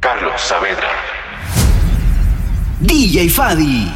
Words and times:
Carlos 0.00 0.40
Saavedra. 0.40 0.90
DJ 2.80 3.28
Fadi. 3.28 3.90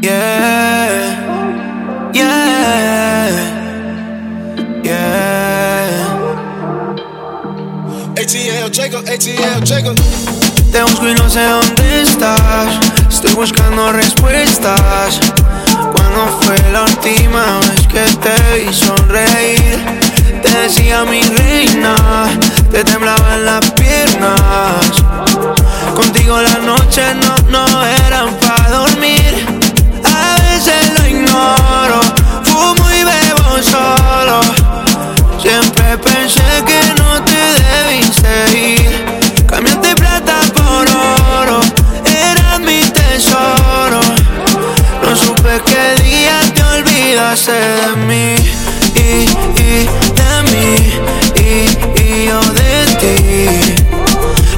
Yeah, 0.00 1.18
yeah, 2.14 3.30
yeah. 4.84 6.14
ATL 8.14 8.70
Jacob, 8.70 9.04
ATL 9.04 9.64
Jacob. 9.66 9.96
Te 10.70 10.82
busco 10.82 11.08
y 11.08 11.14
no 11.14 11.28
sé 11.28 11.42
dónde 11.42 11.87
buscando 13.38 13.92
respuestas. 13.92 15.20
¿Cuándo 15.92 16.40
fue 16.40 16.56
la 16.72 16.82
última 16.82 17.60
vez 17.60 17.86
que 17.86 18.04
te 18.18 18.64
vi 18.64 18.74
sonreír? 18.74 19.78
Te 20.42 20.50
decía 20.62 21.04
mi 21.04 21.22
reina, 21.22 21.94
te 22.72 22.82
temblaban 22.82 23.44
las 23.44 23.70
piernas. 23.72 24.90
Contigo 25.94 26.40
las 26.42 26.60
noches 26.62 27.14
no, 27.14 27.66
no 27.66 27.84
eran 27.84 28.34
para 28.40 28.70
dormir. 28.70 29.32
A 30.04 30.36
veces 30.42 30.98
lo 30.98 31.06
ignoro, 31.06 32.00
fumo 32.42 32.90
y 32.90 33.04
bebo 33.04 33.62
solo. 33.62 34.40
Siempre 35.40 35.96
pensé 35.98 36.42
que 36.66 36.80
no 37.00 37.22
te 37.22 37.40
debiste 37.62 38.58
ir. 38.58 39.07
Tesoro. 43.18 44.00
No 45.02 45.16
supe 45.16 45.60
qué 45.66 46.02
día 46.02 46.38
te 46.54 46.62
olvidaste 46.62 47.52
de 47.52 47.96
mí 48.06 48.34
y, 48.94 49.26
y 49.60 49.88
de 50.18 50.34
mí 50.50 50.68
y, 51.34 51.50
y 52.00 52.26
yo 52.28 52.40
de 52.60 52.74
ti. 53.00 53.14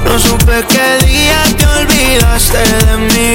No 0.05 0.19
supe 0.19 0.63
qué 0.69 0.87
día 1.07 1.41
te 1.57 1.65
olvidaste 1.65 2.61
de 2.85 2.97
mí 3.09 3.31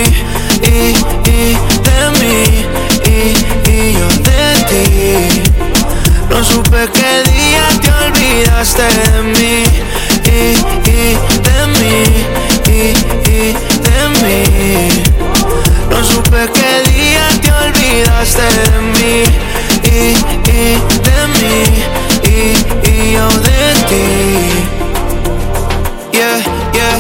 y, 0.63 0.95
y 1.31 1.57
de 1.87 2.01
mí 2.21 2.39
y, 3.05 3.19
y 3.71 3.93
yo 3.99 4.09
de 4.29 4.45
ti. 4.71 5.43
No 6.31 6.45
supe 6.45 6.89
qué 6.95 7.13
día 7.33 7.67
te 7.83 7.91
olvidaste 8.05 8.87
de 9.11 9.23
mí 9.35 9.57
y, 10.25 10.39
y 10.89 11.19
de 11.47 11.59
mí 11.79 11.99
y, 12.69 12.81
y 13.31 13.53
de 13.87 14.01
mí. 14.23 15.16
Supe 16.27 16.49
qué 16.55 16.83
día 16.91 17.29
te 17.41 17.53
olvidaste 17.53 18.43
de 18.43 18.81
mí 18.81 19.23
y, 19.85 19.87
y 20.51 20.75
de 21.07 21.21
mí 21.39 21.57
y, 22.25 22.35
y 22.89 23.13
yo 23.13 23.29
de 23.29 23.63
ti. 23.87 24.05
Yeah, 26.11 26.39
yeah. 26.73 26.99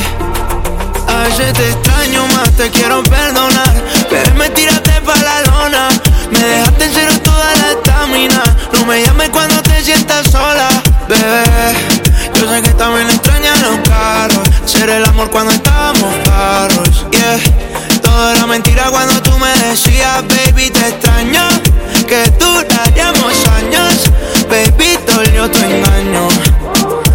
A 1.08 1.24
veces 1.24 1.52
te 1.54 1.70
extraño 1.70 2.24
más, 2.28 2.52
te 2.52 2.70
quiero 2.70 3.02
perdonar. 3.02 3.74
Pero 4.08 4.32
me 4.36 4.48
tiraste 4.50 4.92
pa' 5.00 5.16
la 5.16 5.42
lona. 5.42 5.88
Me 6.30 6.38
dejaste 6.38 6.84
en 6.84 6.91
cero 6.94 7.12
toda 7.24 7.52
la 7.56 7.70
estamina. 7.72 8.42
No 8.74 8.86
me 8.86 9.02
llames 9.02 9.30
cuando 9.30 9.60
te 9.60 9.82
sientas 9.82 10.30
sola, 10.30 10.69
bebé. 11.08 11.74
Yo 12.32 12.48
sé 12.48 12.62
que 12.62 12.70
también 12.74 13.10
extrañas 13.10 13.60
los 13.60 13.77
carros. 13.88 14.48
Ser 14.66 14.88
el 14.88 15.04
amor 15.04 15.28
cuando 15.30 15.52
estábamos 15.52 16.14
carros, 16.24 17.06
yeah. 17.10 17.75
Todo 18.17 18.31
era 18.31 18.47
mentira 18.47 18.84
cuando 18.91 19.20
tú 19.20 19.39
me 19.39 19.50
decías, 19.69 20.25
baby, 20.27 20.70
te 20.70 20.89
extraño. 20.89 21.47
Que 22.09 22.25
duraríamos 22.41 23.47
años, 23.59 24.11
baby, 24.49 24.99
dolió 25.06 25.50
tu 25.50 25.59
engaño. 25.59 26.26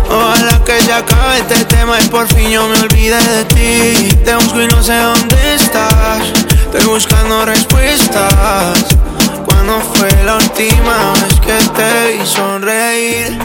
Ojalá 0.08 0.64
que 0.64 0.80
se 0.80 0.94
acabe 0.94 1.40
este 1.40 1.66
tema 1.66 2.00
y 2.00 2.08
por 2.08 2.28
fin 2.28 2.52
yo 2.52 2.68
me 2.68 2.78
olvide 2.82 3.18
de 3.18 3.46
ti. 3.46 4.16
Te 4.24 4.36
busco 4.36 4.62
y 4.62 4.68
no 4.68 4.84
sé 4.84 4.96
dónde 4.96 5.56
estás. 5.56 6.22
Estoy 6.66 6.86
buscando 6.86 7.46
respuestas. 7.46 8.96
¿Cuándo 9.44 9.82
fue 9.96 10.08
la 10.24 10.36
última 10.36 11.14
vez 11.14 11.40
que 11.40 11.68
te 11.78 12.18
vi 12.20 12.28
sonreír? 12.28 13.40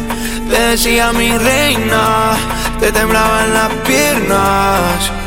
Te 0.51 0.61
decía 0.61 1.11
mi 1.15 1.31
reina, 1.39 2.37
te 2.81 2.93
temblaban 2.93 3.55
las 3.55 3.73
piernas. 3.87 5.26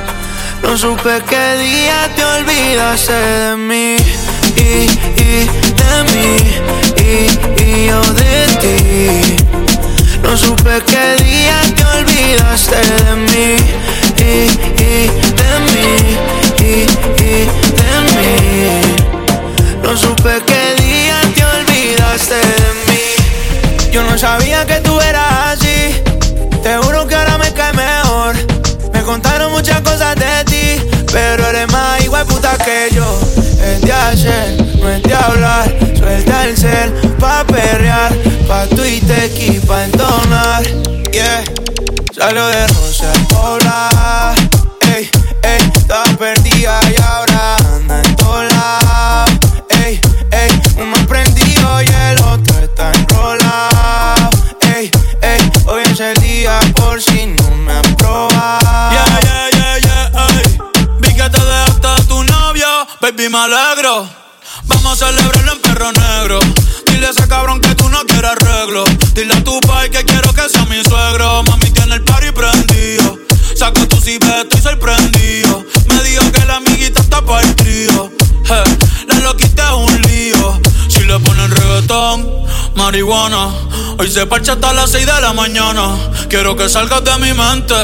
No 0.62 0.78
supe 0.78 1.22
qué 1.28 1.58
día 1.58 2.10
te 2.16 2.24
olvidaste 2.24 3.14
de 3.14 3.56
mí 3.58 3.96
y, 4.56 4.90
y 5.22 5.48
de 5.80 6.04
mí 6.14 6.30
y, 6.98 7.64
y 7.64 7.88
yo 7.88 8.02
de 8.14 8.49
que 32.64 32.96
yo. 32.96 33.20
Es 33.64 33.82
de 33.82 33.92
hacer, 33.92 34.78
no 34.78 34.90
es 34.90 35.04
de 35.04 35.14
hablar. 35.14 35.76
Suelta 35.98 36.46
el 36.46 36.58
cel 36.58 36.92
pa' 37.20 37.44
perrear, 37.46 38.14
pa' 38.48 38.66
Twitter 38.68 39.32
y 39.40 39.60
pa' 39.60 39.86
entonar. 39.86 40.64
Yeah, 41.12 41.44
salió 42.16 42.48
de 42.48 42.68
Rosa 42.68 43.12
Hola, 43.42 43.89
baby, 63.12 63.30
me 63.30 63.38
alegro. 63.38 64.08
Vamos 64.66 65.02
a 65.02 65.08
celebrarlo 65.08 65.54
en 65.54 65.60
perro 65.62 65.92
negro. 65.92 66.40
Dile 66.86 67.08
a 67.08 67.10
ese 67.10 67.28
cabrón 67.28 67.62
que 67.62 67.74
tú 67.76 67.90
no 67.90 68.02
quieres 68.06 68.32
arreglo. 68.32 68.84
Dile 69.14 69.34
a 69.34 69.44
tu 69.44 69.60
pai 69.62 69.90
que 69.90 70.04
quiero 70.04 70.34
que 70.34 70.48
sea 70.50 70.66
mi 70.66 70.84
suegro. 70.84 71.44
Mami 71.44 71.72
tiene 71.72 71.96
el 71.96 72.04
party 72.04 72.32
prendido. 72.32 73.19
Saco 73.60 73.86
tu 73.90 74.00
cibe, 74.00 74.40
estoy 74.40 74.62
sorprendido. 74.62 75.66
Me 75.90 76.02
dijo 76.04 76.32
que 76.32 76.46
la 76.46 76.56
amiguita 76.56 77.02
está 77.02 77.22
para 77.26 77.46
el 77.46 77.54
trío. 77.56 78.10
Eh, 78.50 78.64
la 79.06 79.16
loquita 79.16 79.68
es 79.68 79.76
un 79.76 80.02
lío. 80.04 80.62
Si 80.88 81.04
le 81.04 81.20
ponen 81.20 81.52
reggaetón, 81.52 82.26
marihuana. 82.76 83.50
Hoy 83.98 84.10
se 84.10 84.26
parcha 84.28 84.54
hasta 84.54 84.72
las 84.72 84.92
6 84.92 85.06
de 85.06 85.22
la 85.22 85.34
mañana. 85.34 85.94
Quiero 86.30 86.56
que 86.56 86.70
salgas 86.70 87.04
de 87.04 87.18
mi 87.18 87.34
mente 87.34 87.76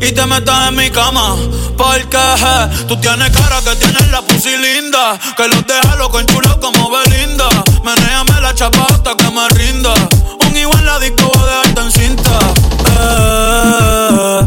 y 0.00 0.10
te 0.10 0.26
metas 0.26 0.68
en 0.68 0.74
mi 0.74 0.90
cama. 0.90 1.36
Porque 1.78 2.16
eh, 2.16 2.68
tú 2.88 2.96
tienes 2.96 3.30
cara 3.30 3.60
que 3.62 3.76
tienes 3.76 4.10
la 4.10 4.22
pussy 4.22 4.56
linda. 4.56 5.16
Que 5.36 5.46
los 5.46 5.64
deja 5.64 5.94
loco 5.94 6.20
chulo 6.22 6.58
como 6.58 6.90
Belinda. 6.90 7.48
Menéame 7.84 8.40
la 8.40 8.52
chapa 8.52 8.84
hasta 8.90 9.14
que 9.14 9.30
me 9.30 9.48
rinda. 9.50 9.94
Un 10.44 10.56
igual 10.56 10.84
la 10.84 10.98
disco 10.98 11.30
voy 11.32 11.48
a 11.48 11.68
dejarte 11.68 11.80
en 11.82 11.92
cinta. 11.92 12.38
Eh, 12.98 13.89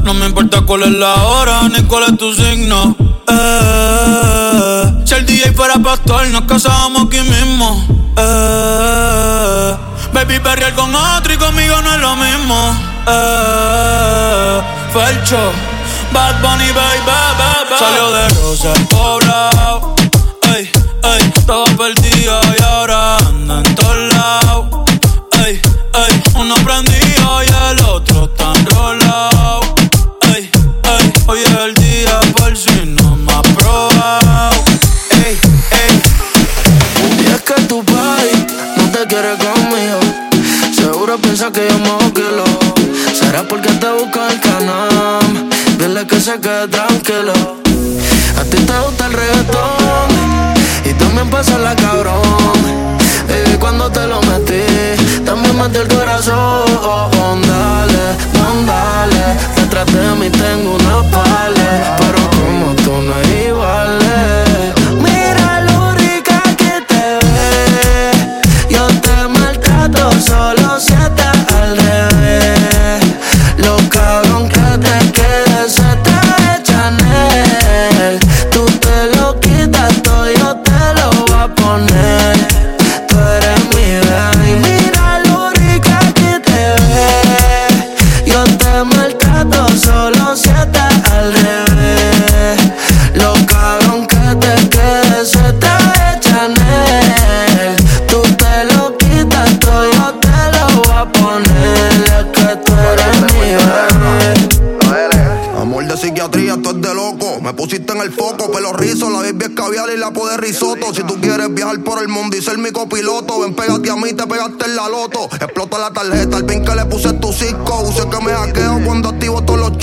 no 0.02 0.14
me 0.14 0.26
importa 0.26 0.62
cuál 0.62 0.84
es 0.84 0.92
la 0.92 1.14
hora 1.24 1.70
ni 1.70 1.84
cuál 1.84 2.04
es 2.04 2.18
tu 2.18 2.34
signo. 2.34 2.96
Eh, 3.28 4.94
si 5.06 5.13
el 5.13 5.25
DJ 5.25 5.51
fuera 5.54 5.75
pastor, 5.75 6.28
nos 6.30 6.44
casábamos 6.44 7.07
aquí 7.07 7.19
mismo. 7.22 7.86
Eh, 8.18 9.75
baby, 10.13 10.40
perrear 10.40 10.74
con 10.74 10.94
otro 10.95 11.34
y 11.34 11.38
conmigo 11.38 11.81
no 11.81 11.94
es 11.94 12.00
lo 12.00 12.16
mismo. 12.16 12.75
Eh, 13.07 14.62
Felcho, 14.94 15.51
Bad 16.12 16.42
Bunny, 16.42 16.72
baby, 16.72 17.00
baby. 17.06 17.75
Salió 17.80 18.12
de 18.12 18.30
Rosa 18.30 18.74
el 18.74 18.88
poblado. 18.88 19.96
Ey, 20.56 20.69
ey, 21.04 21.31
estaba 21.36 21.66
perdida 21.66 22.39
y 22.57 22.63
ahora 22.63 23.18
anda 23.18 23.57
en 23.57 23.75
todos 23.75 24.13
lados. 24.13 24.66
Ey, 25.46 25.60
ey, 25.94 26.24
uno 26.36 26.56
prendido 26.63 27.44
y 27.44 27.72
el 27.72 27.86
otro 27.86 28.25
está 28.25 28.54
enrolado. 28.60 29.62
Que 41.53 41.67
yo 41.69 41.77
me 41.79 42.13
que 42.13 42.21
lo. 42.21 42.45
Será 43.13 43.44
porque 43.44 43.69
te 43.69 43.89
busca 43.91 44.27
el 44.31 44.39
canal. 44.39 45.50
Dile 45.77 46.05
que 46.07 46.19
se 46.19 46.39
quede 46.39 46.67
tranquilo. 46.67 47.33
te 48.50 48.79
gusta 48.85 49.05
el 49.05 49.13
reggaetón 49.13 50.09
y 50.85 50.94
también 50.94 51.29
pasa 51.29 51.57
la 51.59 51.75
cabrón. 51.75 52.21
Baby, 53.27 53.57
cuando 53.59 53.89
te 53.91 54.07
lo 54.07 54.19
metí, 54.23 54.63
también 55.25 55.57
metí 55.59 55.77
el 55.77 55.88
corazón. 55.88 57.41
Dale, 58.65 59.23
detrás 59.55 59.85
de 59.94 60.15
mí 60.15 60.29
tengo 60.29 60.75
una 60.75 61.11
pala, 61.11 61.95
pero 62.00 62.19
como 62.31 62.73
tú 62.83 62.94
no 63.01 63.23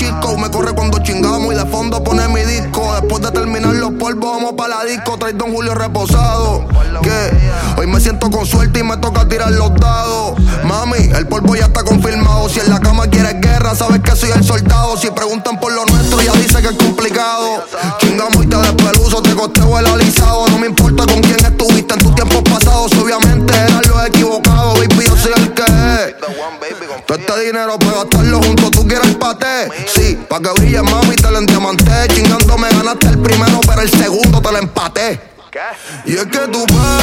chicos. 0.01 0.37
Me 0.37 0.49
corre 0.49 0.73
cuando 0.73 0.99
chingamos 0.99 1.53
y 1.53 1.57
de 1.57 1.65
fondo 1.65 2.03
pone 2.03 2.27
mi 2.29 2.41
disco. 2.41 2.93
Después 2.99 3.21
de 3.21 3.31
terminar 3.31 3.73
los 3.75 3.91
polvos, 3.91 4.31
vamos 4.35 4.53
para 4.53 4.77
la 4.77 4.85
disco. 4.85 5.17
Trae 5.17 5.33
Don 5.33 5.53
Julio 5.53 5.75
reposado. 5.75 6.65
Que 7.01 7.79
hoy 7.79 7.87
me 7.87 7.99
siento 7.99 8.29
con 8.29 8.45
suerte 8.45 8.79
y 8.79 8.83
me 8.83 8.97
toca 8.97 9.27
tirar 9.27 9.51
los 9.51 9.73
dados. 9.75 10.39
Mami, 10.63 10.97
el 11.15 11.27
polvo 11.27 11.55
ya 11.55 11.65
está 11.65 11.83
confirmado. 11.83 12.49
Si 12.49 12.59
en 12.59 12.69
la 12.69 12.79
cama 12.79 13.07
quieres 13.07 13.39
guerra, 13.41 13.75
sabes 13.75 14.01
que 14.01 14.15
soy 14.15 14.31
el 14.31 14.43
soldado. 14.43 14.97
Si 14.97 15.09
preguntan 15.11 15.59
por 15.59 15.71
lo 15.71 15.85
nuestro, 15.85 16.21
ya 16.21 16.33
dice 16.33 16.61
que 16.61 16.69
es 16.69 16.77
complicado. 16.77 17.40
Pa' 30.41 30.53
que 30.53 30.61
brille 30.61 30.81
mami, 30.81 31.15
te 31.15 31.31
lo 31.31 31.37
endiamanté. 31.37 32.07
Chingando 32.13 32.57
me 32.57 32.69
ganaste 32.69 33.07
el 33.07 33.19
primero, 33.19 33.59
pero 33.65 33.81
el 33.81 33.89
segundo 33.89 34.41
te 34.41 34.51
lo 34.51 34.57
empaté. 34.57 35.19
Y 36.05 36.13
es 36.13 36.25
que 36.25 36.39
tu 36.47 36.65
padre 36.65 37.00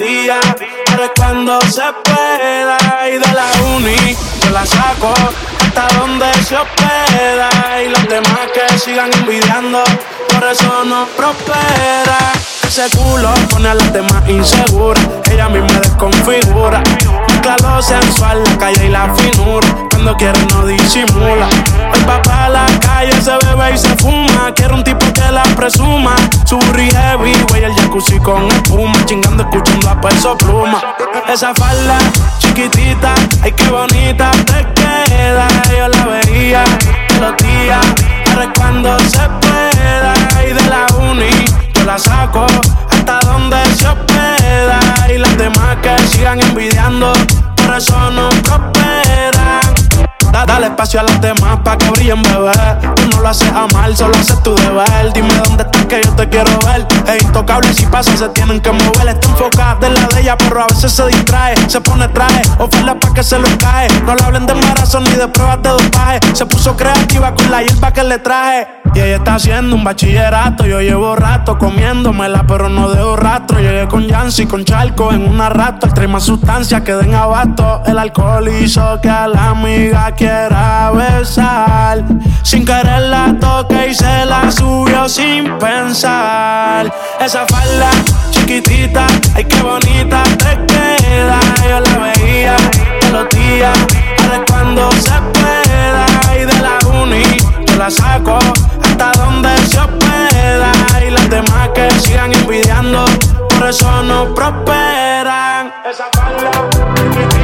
pero 0.00 1.04
es 1.04 1.10
cuando 1.16 1.60
se 1.62 1.82
pueda. 2.04 2.78
Y 3.08 3.12
de 3.12 3.32
la 3.34 3.50
uni 3.76 4.16
yo 4.42 4.50
la 4.50 4.64
saco 4.64 5.12
hasta 5.60 5.98
donde 5.98 6.32
se 6.44 6.56
hospeda. 6.56 7.48
Y 7.84 7.88
los 7.88 8.08
demás 8.08 8.40
que 8.54 8.78
sigan 8.78 9.10
envidiando, 9.12 9.82
por 10.32 10.48
eso 10.48 10.84
no 10.84 11.06
prospera. 11.16 12.32
Ese 12.66 12.88
culo 12.96 13.32
pone 13.50 13.68
a 13.68 13.74
las 13.74 13.92
demás 13.92 14.28
inseguras, 14.28 15.06
ella 15.30 15.48
misma 15.48 15.80
desconfigura. 15.80 16.82
Mezcla 17.28 17.56
lo 17.62 17.82
sensual, 17.82 18.42
la 18.44 18.58
calle 18.58 18.86
y 18.86 18.90
la 18.90 19.12
finura. 19.14 19.89
Cuando 20.02 20.16
quiere 20.16 20.46
no 20.46 20.64
disimula. 20.64 21.46
El 21.92 22.04
papá 22.06 22.46
a 22.46 22.48
la 22.48 22.66
calle 22.80 23.12
se 23.20 23.32
bebe 23.32 23.74
y 23.74 23.76
se 23.76 23.94
fuma. 23.96 24.50
Quiero 24.56 24.76
un 24.76 24.82
tipo 24.82 25.04
que 25.12 25.30
la 25.30 25.42
presuma. 25.42 26.14
Su 26.46 26.58
heavy, 26.58 27.34
güey, 27.50 27.64
el 27.64 27.74
jacuzzi 27.74 28.18
con 28.18 28.46
espuma. 28.46 28.94
Chingando, 29.04 29.42
escuchando 29.42 29.90
a 29.90 30.00
peso 30.00 30.38
pluma. 30.38 30.80
Esa 31.28 31.54
falda 31.54 31.98
chiquitita, 32.38 33.12
ay 33.42 33.52
qué 33.52 33.70
bonita 33.70 34.30
te 34.30 34.66
queda. 34.72 35.46
Yo 35.68 35.88
la 35.88 36.06
veía 36.06 36.64
los 37.20 37.36
días, 37.36 37.86
ahora 38.30 38.50
cuando 38.56 38.98
se 39.00 39.28
pueda. 39.42 40.14
Y 40.48 40.54
de 40.54 40.66
la 40.70 40.86
uni 40.96 41.44
yo 41.74 41.84
la 41.84 41.98
saco 41.98 42.46
hasta 42.90 43.20
donde 43.26 43.58
se 43.76 43.86
hospeda. 43.86 44.80
Y 45.14 45.18
las 45.18 45.36
demás 45.36 45.76
que 45.82 45.94
sigan 46.08 46.40
envidiando, 46.40 47.12
por 47.54 47.76
eso 47.76 48.10
no. 48.12 48.30
Da- 50.32 50.44
dale 50.46 50.66
espacio 50.66 51.00
a 51.00 51.02
las 51.04 51.20
demás 51.20 51.58
pa' 51.64 51.76
que 51.76 51.88
brillen, 51.90 52.22
bebé. 52.22 52.52
Tú 52.96 53.02
no 53.10 53.20
lo 53.22 53.28
haces 53.28 53.50
a 53.52 53.66
mal, 53.72 53.96
solo 53.96 54.14
haces 54.16 54.40
tu 54.42 54.54
deber. 54.54 55.12
Dime 55.12 55.34
dónde 55.44 55.64
estás 55.64 55.86
que 55.86 56.00
yo 56.04 56.10
te 56.14 56.28
quiero 56.28 56.50
ver. 56.66 56.86
Es 57.08 57.22
intocable 57.22 57.72
si 57.74 57.86
pasa, 57.86 58.16
se 58.16 58.28
tienen 58.30 58.60
que 58.60 58.70
mover. 58.70 59.08
Está 59.08 59.28
enfocada 59.28 59.86
en 59.86 59.94
la 59.94 60.06
de 60.08 60.20
ella, 60.20 60.36
pero 60.38 60.62
a 60.62 60.66
veces 60.66 60.92
se 60.92 61.06
distrae. 61.06 61.54
Se 61.68 61.80
pone 61.80 62.06
traje, 62.08 62.42
oferta 62.58 62.94
pa' 62.98 63.12
que 63.14 63.22
se 63.24 63.38
lo 63.38 63.48
cae. 63.58 63.88
No 64.06 64.14
le 64.14 64.22
hablen 64.22 64.46
de 64.46 64.52
embarazo 64.52 65.00
ni 65.00 65.10
de 65.12 65.26
pruebas 65.28 65.62
de 65.62 65.70
dopaje. 65.70 66.20
Se 66.34 66.46
puso 66.46 66.76
creativa 66.76 67.34
con 67.34 67.50
la 67.50 67.62
hierba 67.62 67.92
que 67.92 68.04
le 68.04 68.18
traje. 68.18 68.79
Y 68.94 69.00
ella 69.00 69.16
está 69.16 69.36
haciendo 69.36 69.76
un 69.76 69.84
bachillerato. 69.84 70.66
Yo 70.66 70.80
llevo 70.80 71.14
rato 71.14 71.58
comiéndomela, 71.58 72.44
pero 72.46 72.68
no 72.68 72.90
dejo 72.90 73.16
rastro. 73.16 73.60
Llegué 73.60 73.86
con 73.86 74.06
Yancy, 74.06 74.46
con 74.46 74.64
Charco 74.64 75.12
en 75.12 75.28
una 75.28 75.48
rato. 75.48 75.88
Trae 75.88 76.08
más 76.08 76.24
sustancias 76.24 76.82
que 76.82 76.94
den 76.94 77.14
abasto. 77.14 77.82
El 77.86 77.98
alcohol 77.98 78.48
hizo 78.48 79.00
que 79.00 79.08
a 79.08 79.28
la 79.28 79.50
amiga 79.50 80.10
quiera 80.12 80.90
besar. 80.90 82.04
Sin 82.42 82.64
querer 82.64 83.02
la 83.02 83.36
toque 83.38 83.88
y 83.90 83.94
se 83.94 84.26
la 84.26 84.50
subió 84.50 85.08
sin 85.08 85.56
pensar. 85.58 86.92
Esa 87.20 87.46
falda 87.46 87.90
chiquitita, 88.30 89.06
ay 89.34 89.44
qué 89.44 89.62
bonita 89.62 90.22
te 90.38 90.58
queda. 90.66 91.38
Yo 91.68 91.80
la 91.80 91.98
veía 91.98 92.56
todos 93.00 93.12
los 93.12 93.28
días, 93.28 93.78
ahora 94.24 94.44
cuando 94.48 94.90
se 94.92 95.12
pueda. 95.32 96.06
Y 96.34 96.44
de 96.44 96.60
la 96.60 96.78
uni 97.02 97.22
yo 97.66 97.76
la 97.76 97.90
saco 97.90 98.38
hasta 99.00 99.24
donde 99.24 99.56
se 99.66 99.78
hospeda. 99.78 100.72
Y 101.06 101.10
las 101.10 101.30
demás 101.30 101.70
que 101.74 101.90
sigan 102.00 102.32
envidiando, 102.32 103.04
por 103.48 103.68
eso 103.68 104.02
no 104.02 104.34
prosperan. 104.34 105.72
Esa 105.84 106.08
falda 106.12 107.39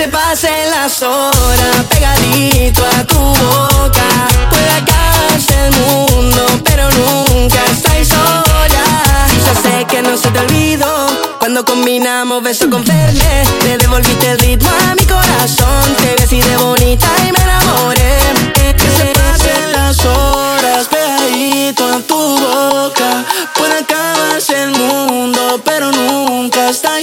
se 0.00 0.08
pasen 0.08 0.70
las 0.70 1.02
horas 1.02 1.84
pegadito 1.90 2.82
a 2.86 3.04
tu 3.04 3.18
boca. 3.18 4.08
Puede 4.48 4.70
acabarse 4.80 5.66
el 5.66 5.72
mundo, 5.76 6.46
pero 6.64 6.88
nunca 6.90 7.58
estáis 7.70 8.08
sola. 8.08 8.84
Ya 9.44 9.54
sé 9.62 9.84
que 9.84 10.00
no 10.00 10.16
se 10.16 10.30
te 10.30 10.38
olvidó 10.38 11.06
cuando 11.38 11.66
combinamos 11.66 12.42
beso 12.42 12.70
con 12.70 12.82
Fernet. 12.82 13.46
Le 13.64 13.76
devolviste 13.76 14.30
el 14.30 14.38
ritmo 14.38 14.70
a 14.88 14.94
mi 14.94 15.04
corazón. 15.04 15.84
Te 16.00 16.14
ves 16.14 16.24
así 16.24 16.40
de 16.40 16.56
bonita 16.56 17.06
y 17.28 17.32
me 17.32 17.42
enamoré. 17.42 18.18
Que 18.54 18.88
se 18.96 19.06
pasen 19.20 19.72
las 19.72 20.02
horas 20.06 20.88
pegadito 20.88 21.84
a 21.84 21.98
tu 22.00 22.16
boca. 22.16 23.24
Puede 23.54 23.76
acabarse 23.80 24.62
el 24.62 24.70
mundo, 24.70 25.60
pero 25.62 25.92
nunca 25.92 26.70
esta 26.70 26.98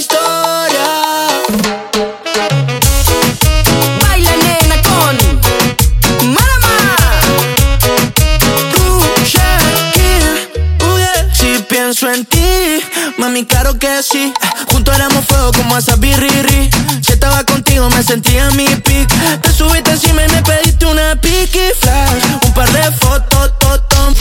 claro 13.46 13.78
que 13.78 14.02
sí. 14.02 14.32
Juntos 14.72 14.94
éramos 14.94 15.24
fuego 15.24 15.52
como 15.52 15.76
esa 15.76 15.96
birriri. 15.96 16.70
Si 17.02 17.12
estaba 17.12 17.44
contigo 17.44 17.88
me 17.90 18.02
sentía 18.02 18.50
mi 18.50 18.66
pic. 18.66 19.08
Te 19.42 19.52
subiste 19.52 19.90
encima 19.92 20.24
y 20.24 20.28
me 20.28 20.42
pediste 20.42 20.86
una 20.86 21.14
piqui 21.20 21.70
flash. 21.78 22.24
Un 22.44 22.54
par 22.54 22.70
de 22.70 22.90
fotos, 22.92 23.52
toto. 23.58 24.14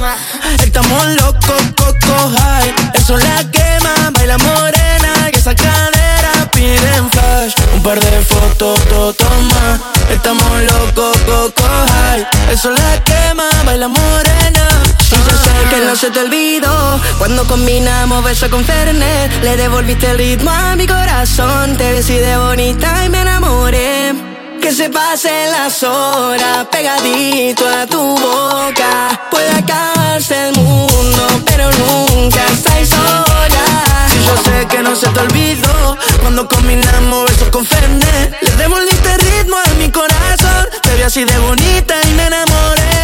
Estamos 0.63 1.05
locos, 1.15 1.61
coco 1.75 2.31
high. 2.37 2.73
Eso 2.93 3.17
la 3.17 3.49
quema, 3.51 4.11
baila 4.11 4.37
morena. 4.37 5.29
Y 5.33 5.37
esa 5.37 5.55
cadera 5.55 6.51
piden 6.51 7.09
flash. 7.09 7.53
Un 7.75 7.83
par 7.83 7.99
de 7.99 8.21
fotos, 8.21 8.79
toto 8.89 9.25
más. 9.53 9.79
Estamos 10.11 10.61
locos, 10.63 11.17
coco 11.25 11.63
high. 11.63 12.27
Eso 12.51 12.71
la 12.71 13.03
quema, 13.03 13.49
baila 13.65 13.87
morena. 13.87 14.86
Y 15.11 15.15
yo 15.15 15.37
sé 15.37 15.69
que 15.69 15.85
no 15.85 15.95
se 15.95 16.11
te 16.11 16.19
olvidó. 16.19 16.99
Cuando 17.17 17.45
combinamos 17.47 18.23
beso 18.23 18.49
con 18.49 18.63
Fernet 18.65 19.31
Le 19.41 19.55
devolviste 19.55 20.11
el 20.11 20.17
ritmo 20.17 20.51
a 20.51 20.75
mi 20.75 20.85
corazón. 20.85 21.77
Te 21.77 21.93
ves 21.93 22.07
de 22.07 22.37
bonita 22.37 23.05
y 23.05 23.09
me 23.09 23.21
enamoré. 23.21 24.13
Que 24.61 24.73
se 24.73 24.89
pasen 24.89 25.51
las 25.51 25.81
horas 25.83 26.65
Pegadito 26.71 27.65
a 27.67 27.85
tu 27.85 28.17
boca. 28.17 29.27
Puede 29.31 29.51
acabarse 29.51 30.49
el 30.49 30.55
mundo 30.55 31.27
Pero 31.45 31.69
nunca 31.71 32.45
estáis 32.51 32.89
sola. 32.89 34.07
Si 34.11 34.25
yo 34.25 34.35
sé 34.43 34.67
que 34.67 34.83
no 34.83 34.95
se 34.95 35.07
te 35.07 35.19
olvidó. 35.19 35.97
Cuando 36.21 36.47
combinamos 36.49 37.29
beso 37.29 37.49
con 37.51 37.65
Fernet 37.65 38.37
Le 38.41 38.51
devolviste 38.57 39.09
el 39.13 39.21
ritmo 39.21 39.55
a 39.55 39.73
mi 39.75 39.89
corazón. 39.89 40.67
Te 40.81 40.95
vi 40.95 41.03
así 41.03 41.23
de 41.23 41.37
bonita 41.39 41.95
y 42.09 42.13
me 42.13 42.27
enamoré 42.27 42.97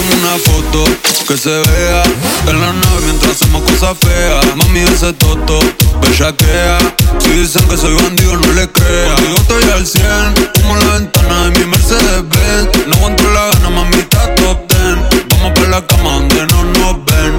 una 0.00 0.38
foto 0.38 0.84
que 1.26 1.36
se 1.36 1.50
vea 1.50 2.02
en 2.46 2.60
la 2.60 2.72
nave 2.72 3.00
mientras 3.04 3.32
hacemos 3.32 3.62
cosas 3.62 3.96
feas. 3.98 4.56
Mami, 4.56 4.80
ese 4.80 5.12
toto, 5.14 5.60
bellaquea. 6.00 6.78
Si 7.18 7.30
dicen 7.30 7.66
que 7.68 7.76
soy 7.76 7.94
bandido, 7.94 8.36
no 8.36 8.52
le 8.52 8.70
crea. 8.70 9.14
Contigo 9.14 9.36
estoy 9.36 9.70
al 9.70 9.86
100, 9.86 10.50
como 10.60 10.76
la 10.76 10.86
ventana 10.94 11.44
de 11.44 11.58
mi 11.58 11.66
Mercedes 11.66 12.22
Benz. 12.28 12.86
No 12.86 12.96
aguanto 12.96 13.30
la 13.30 13.46
gana, 13.46 13.70
mami, 13.70 13.96
está 13.98 14.34
top 14.36 14.66
ten. 14.68 14.96
Vamos 15.30 15.52
para 15.54 15.68
la 15.68 15.86
cama 15.86 16.12
donde 16.12 16.46
no 16.46 16.64
nos 16.64 17.04
ven. 17.04 17.32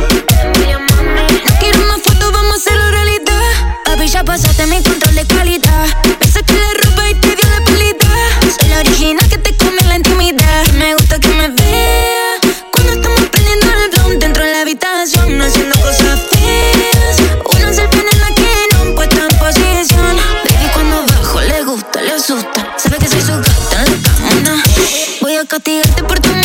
No 1.45 1.59
quiero 1.59 1.79
más 1.87 2.01
fotos, 2.03 2.31
vamos 2.31 2.53
a 2.53 2.55
hacerlo 2.57 2.91
realidad. 2.91 3.51
Papi, 3.85 4.07
ya 4.07 4.23
pasaste 4.23 4.67
mi 4.67 4.81
control 4.83 5.15
de 5.15 5.25
calidad. 5.25 5.85
Pensé 6.19 6.43
que 6.43 6.53
la 6.53 6.73
ropa 6.83 7.09
y 7.09 7.15
te 7.15 7.35
dio 7.35 7.49
la 7.49 7.63
pelita. 7.63 8.07
Soy 8.59 8.69
la 8.69 8.79
original 8.79 9.18
castigarte 25.59 26.03
por 26.03 26.19
tu 26.19 26.38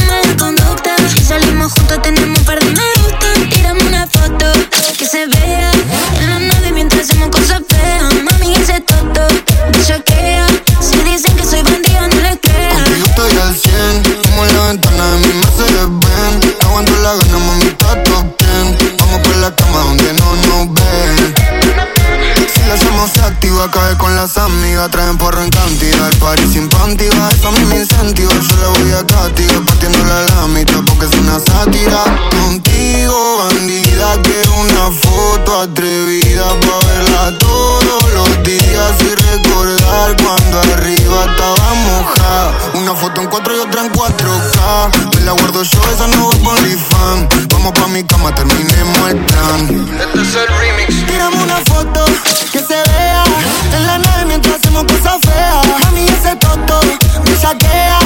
activa, 23.65 23.71
cae 23.71 23.97
con 23.99 24.15
las 24.15 24.37
amigas, 24.37 24.91
traen 24.91 25.17
porro 25.17 25.43
en 25.43 25.51
cantidad. 25.51 26.09
El 26.09 26.19
party 26.19 26.47
sin 26.47 26.69
panty, 26.69 27.05
eso 27.05 27.49
a 27.49 27.53
mí 27.53 27.65
me 27.67 27.77
incentiva. 27.77 28.33
Yo 28.33 28.57
le 28.57 28.79
voy 28.79 28.93
a 28.93 29.07
castigar 29.07 29.65
partiendo 29.65 29.99
la 30.05 30.47
mitad 30.49 30.81
porque 30.87 31.07
es 31.07 31.21
una 31.21 31.39
sátira. 31.41 32.05
Contigo, 32.31 33.39
bandida, 33.39 34.21
quiero 34.23 34.55
una 34.61 34.91
foto 34.91 35.61
atrevida 35.61 36.49
pa' 36.61 36.87
verla 36.87 37.39
todos 37.39 38.04
días 38.43 38.95
y 39.01 39.15
recordar 39.15 40.17
cuando 40.23 40.61
arriba 40.61 41.27
estaba 41.31 41.75
mojada. 41.75 42.53
Una 42.75 42.95
foto 42.95 43.21
en 43.21 43.29
cuatro 43.29 43.57
y 43.57 43.61
otra 43.61 43.85
en 43.85 43.93
4K. 43.93 45.15
Me 45.15 45.21
la 45.23 45.33
guardo 45.33 45.63
yo, 45.63 45.81
esa 45.93 46.07
no 46.09 46.29
va 46.29 46.37
por 46.39 46.59
fan. 46.59 47.29
Vamos 47.51 47.73
pa' 47.73 47.89
mi 47.89 48.05
cama, 48.05 48.35
terminemos 48.35 49.11
el 49.11 49.19
este 49.19 50.21
es 50.23 50.35
el 50.35 50.49
remix. 50.59 51.07
Tiramos 51.07 51.43
una 51.43 51.61
foto 51.67 52.05
que 52.53 52.59
se 52.59 52.75
vea 52.75 53.25
en 53.77 53.87
la 53.87 53.99
nave 53.99 54.27
mientras 54.27 54.57
hacemos 54.57 54.85
cosas 54.85 55.19
feas. 55.23 55.67
Mami, 55.85 56.07
ese 56.07 56.37
toto 56.37 56.81
me 57.25 57.37
saquea. 57.37 58.04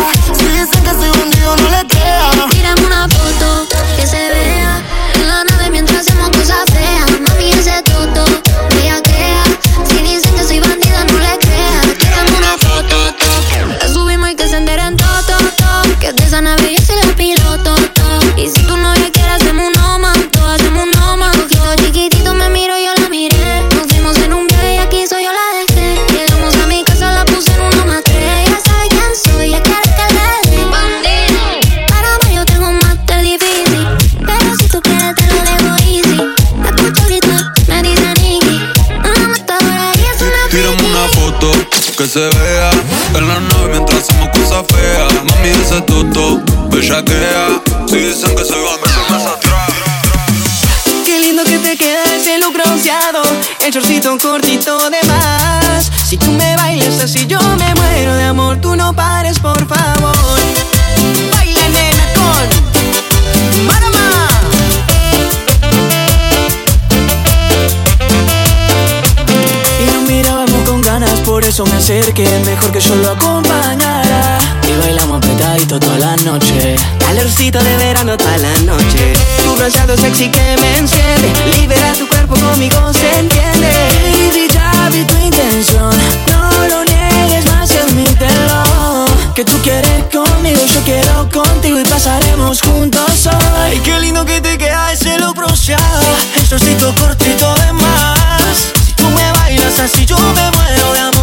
Acerqué 72.19 72.39
Mejor 72.45 72.73
que 72.73 72.81
yo 72.81 72.95
lo 72.97 73.11
acompañara. 73.11 74.39
Y 74.69 74.81
bailamos 74.81 75.19
apretadito 75.19 75.79
toda 75.79 75.99
la 75.99 76.17
noche. 76.17 76.77
Calorcito 76.99 77.59
de 77.63 77.77
verano 77.77 78.17
toda 78.17 78.39
la 78.39 78.57
noche. 78.61 79.13
Tu 79.45 79.55
bronceado 79.55 79.97
sexy 79.97 80.29
que 80.31 80.57
me 80.61 80.79
enciende. 80.79 81.33
Libera 81.57 81.93
tu 81.95 82.09
cuerpo 82.09 82.35
conmigo, 82.35 82.93
se 82.93 83.19
entiende. 83.19 83.71
Baby, 84.03 84.49
ya 84.53 84.89
vi 84.91 85.05
tu 85.05 85.17
intención. 85.17 85.91
No 86.31 86.69
lo 86.69 86.85
niegues 86.85 87.45
más, 87.47 87.71
admítelo 87.71 89.07
Que 89.35 89.45
tú 89.45 89.57
quieres 89.63 90.05
conmigo, 90.13 90.61
yo 90.75 90.81
quiero 90.85 91.29
contigo 91.31 91.81
Y 91.81 91.85
pasaremos 91.85 92.61
juntos 92.63 93.27
hoy. 93.27 93.35
Ay, 93.63 93.81
qué 93.85 94.01
lindo 94.01 94.25
que 94.25 94.41
te 94.41 94.59
queda 94.59 94.93
ese 94.93 95.19
look 95.19 95.37
bronceado 95.37 96.03
El 96.41 96.95
cortito 96.95 97.55
de 97.55 97.73
más. 97.73 98.57
Si 98.85 98.93
tú 98.93 99.09
me 99.11 99.33
bailas 99.33 99.79
así 99.79 100.05
yo 100.05 100.19
me 100.19 100.51
muero 100.51 100.93
de 100.93 101.01
amor, 101.01 101.18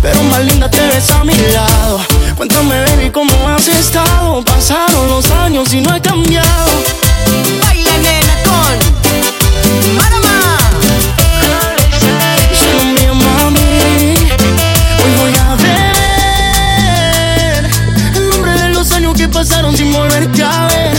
pero 0.00 0.22
más 0.24 0.44
linda 0.44 0.70
te 0.70 0.80
ves 0.80 1.10
a 1.10 1.24
mi 1.24 1.34
lado. 1.34 2.00
Cuéntame, 2.36 2.84
baby, 2.84 3.10
cómo 3.10 3.32
has 3.48 3.66
estado. 3.66 4.42
Pasaron 4.44 5.08
los 5.08 5.28
años 5.30 5.72
y 5.74 5.80
no 5.80 5.94
he 5.94 6.00
cambiado. 6.00 6.70
Baila, 7.60 7.96
nena, 7.98 8.34
con 8.44 8.78
Marama. 9.96 10.58
Solo 12.58 12.84
mi 12.84 13.06
mami, 13.06 14.14
hoy 15.02 15.12
voy 15.18 15.34
a 15.38 15.56
beber 15.56 16.84
el 18.14 18.24
nombre 18.30 18.52
de 18.52 18.68
los 18.68 18.92
años 18.92 19.14
que 19.14 19.28
pasaron 19.28 19.76
sin 19.76 19.92
volverte 19.92 20.42
a 20.42 20.66
ver 20.68 20.89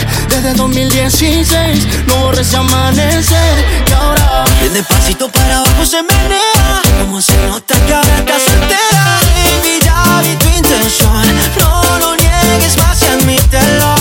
calor 0.42 2.38
ese 2.40 2.56
amanecer. 2.56 3.64
Y 3.88 3.92
ahora, 3.92 4.44
bien 4.60 4.72
despacito 4.74 5.28
para 5.28 5.58
abajo 5.58 5.84
se 5.84 6.02
menea. 6.02 6.82
Como 7.00 7.20
se 7.20 7.36
nota 7.46 7.74
que 7.86 7.94
ahora 7.94 8.18
estás 8.18 8.42
soltera. 8.42 9.20
Baby, 9.22 9.78
ya 9.84 10.20
vi 10.22 10.34
tu 10.36 10.48
intención. 10.48 11.22
No 11.60 11.98
lo 11.98 12.16
niegues 12.16 12.76
más 12.78 13.00
y 13.02 13.06
admítelo. 13.06 13.96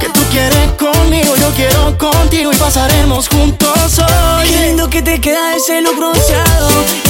Que 0.00 0.08
tú 0.08 0.20
quieres 0.30 0.72
conmigo, 0.72 1.36
yo 1.36 1.50
quiero 1.54 1.96
contigo 1.96 2.52
y 2.52 2.56
pasaremos 2.56 3.28
juntos 3.28 3.98
hoy. 3.98 4.48
Qué 4.48 4.60
lindo 4.66 4.90
que 4.90 5.02
te 5.02 5.20
queda 5.20 5.54
ese 5.54 5.80
look 5.80 5.96
bronceado. 5.96 7.07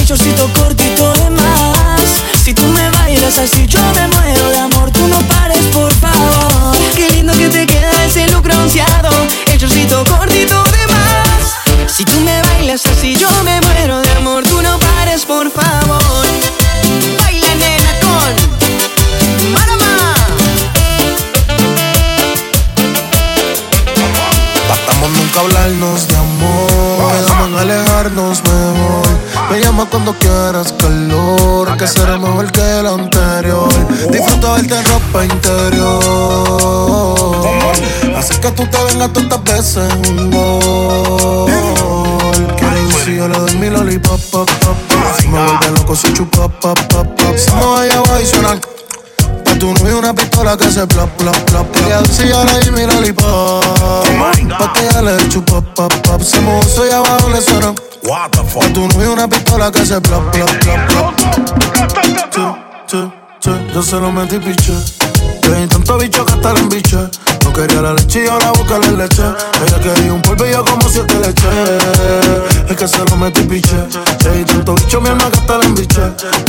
Se 50.79 50.87
plop, 50.87 51.09
plop, 51.17 51.37
plop, 51.45 51.67
plop. 51.67 51.85
Ella 51.87 52.01
dice 52.01 52.27
yo 52.27 52.43
le 52.45 52.59
di 52.59 52.71
mi 52.71 52.85
lollipop 52.85 53.63
Pa' 54.57 54.73
que 54.73 54.87
ella 54.87 55.01
le 55.01 55.15
eche 55.17 55.39
pop, 55.41 55.65
pop, 55.75 55.93
pop. 56.03 56.21
Se 56.21 56.39
me 56.39 56.57
uso 56.59 56.85
y 56.85 56.91
abajo 56.91 57.29
le 57.29 57.41
suena 57.41 57.73
What 58.03 58.29
the 58.31 58.43
fuck? 58.45 58.63
Pa' 58.63 58.73
tu 58.73 58.87
novio 58.87 59.13
una 59.13 59.27
pistola 59.27 59.71
que 59.71 59.85
se 59.85 59.99
plop, 59.99 60.31
plop, 60.31 60.49
plop, 60.59 60.87
plop. 60.87 61.15
Che, 62.31 62.47
che, 62.87 63.11
che, 63.39 63.73
yo 63.73 63.81
se 63.81 63.99
lo 63.99 64.11
metí 64.11 64.39
piche. 64.39 64.73
Hay 65.53 65.67
tanto 65.67 65.97
bicho 65.97 66.23
que 66.23 66.33
hasta 66.33 66.53
la 66.53 66.59
embiche. 66.59 67.09
No 67.43 67.51
quería 67.51 67.81
la 67.81 67.93
leche 67.93 68.23
y 68.23 68.25
yo 68.27 68.37
la 68.39 68.51
boca 68.51 68.77
le 68.79 68.91
leche. 68.91 69.23
Ella 69.65 69.79
quería 69.81 70.13
un 70.13 70.21
polvillo 70.21 70.63
como 70.63 70.87
siete 70.87 71.15
leche 71.19 72.48
Es 72.69 72.75
que 72.77 72.87
se 72.87 72.99
lo 73.03 73.17
metí 73.17 73.41
piche. 73.41 73.75
Hay 74.31 74.45
tanto 74.45 74.75
bicho 74.75 75.01
mi 75.01 75.09
alma 75.09 75.29
que 75.31 75.39
hasta 75.39 75.57
la 75.57 75.65
embiche. 75.65 76.01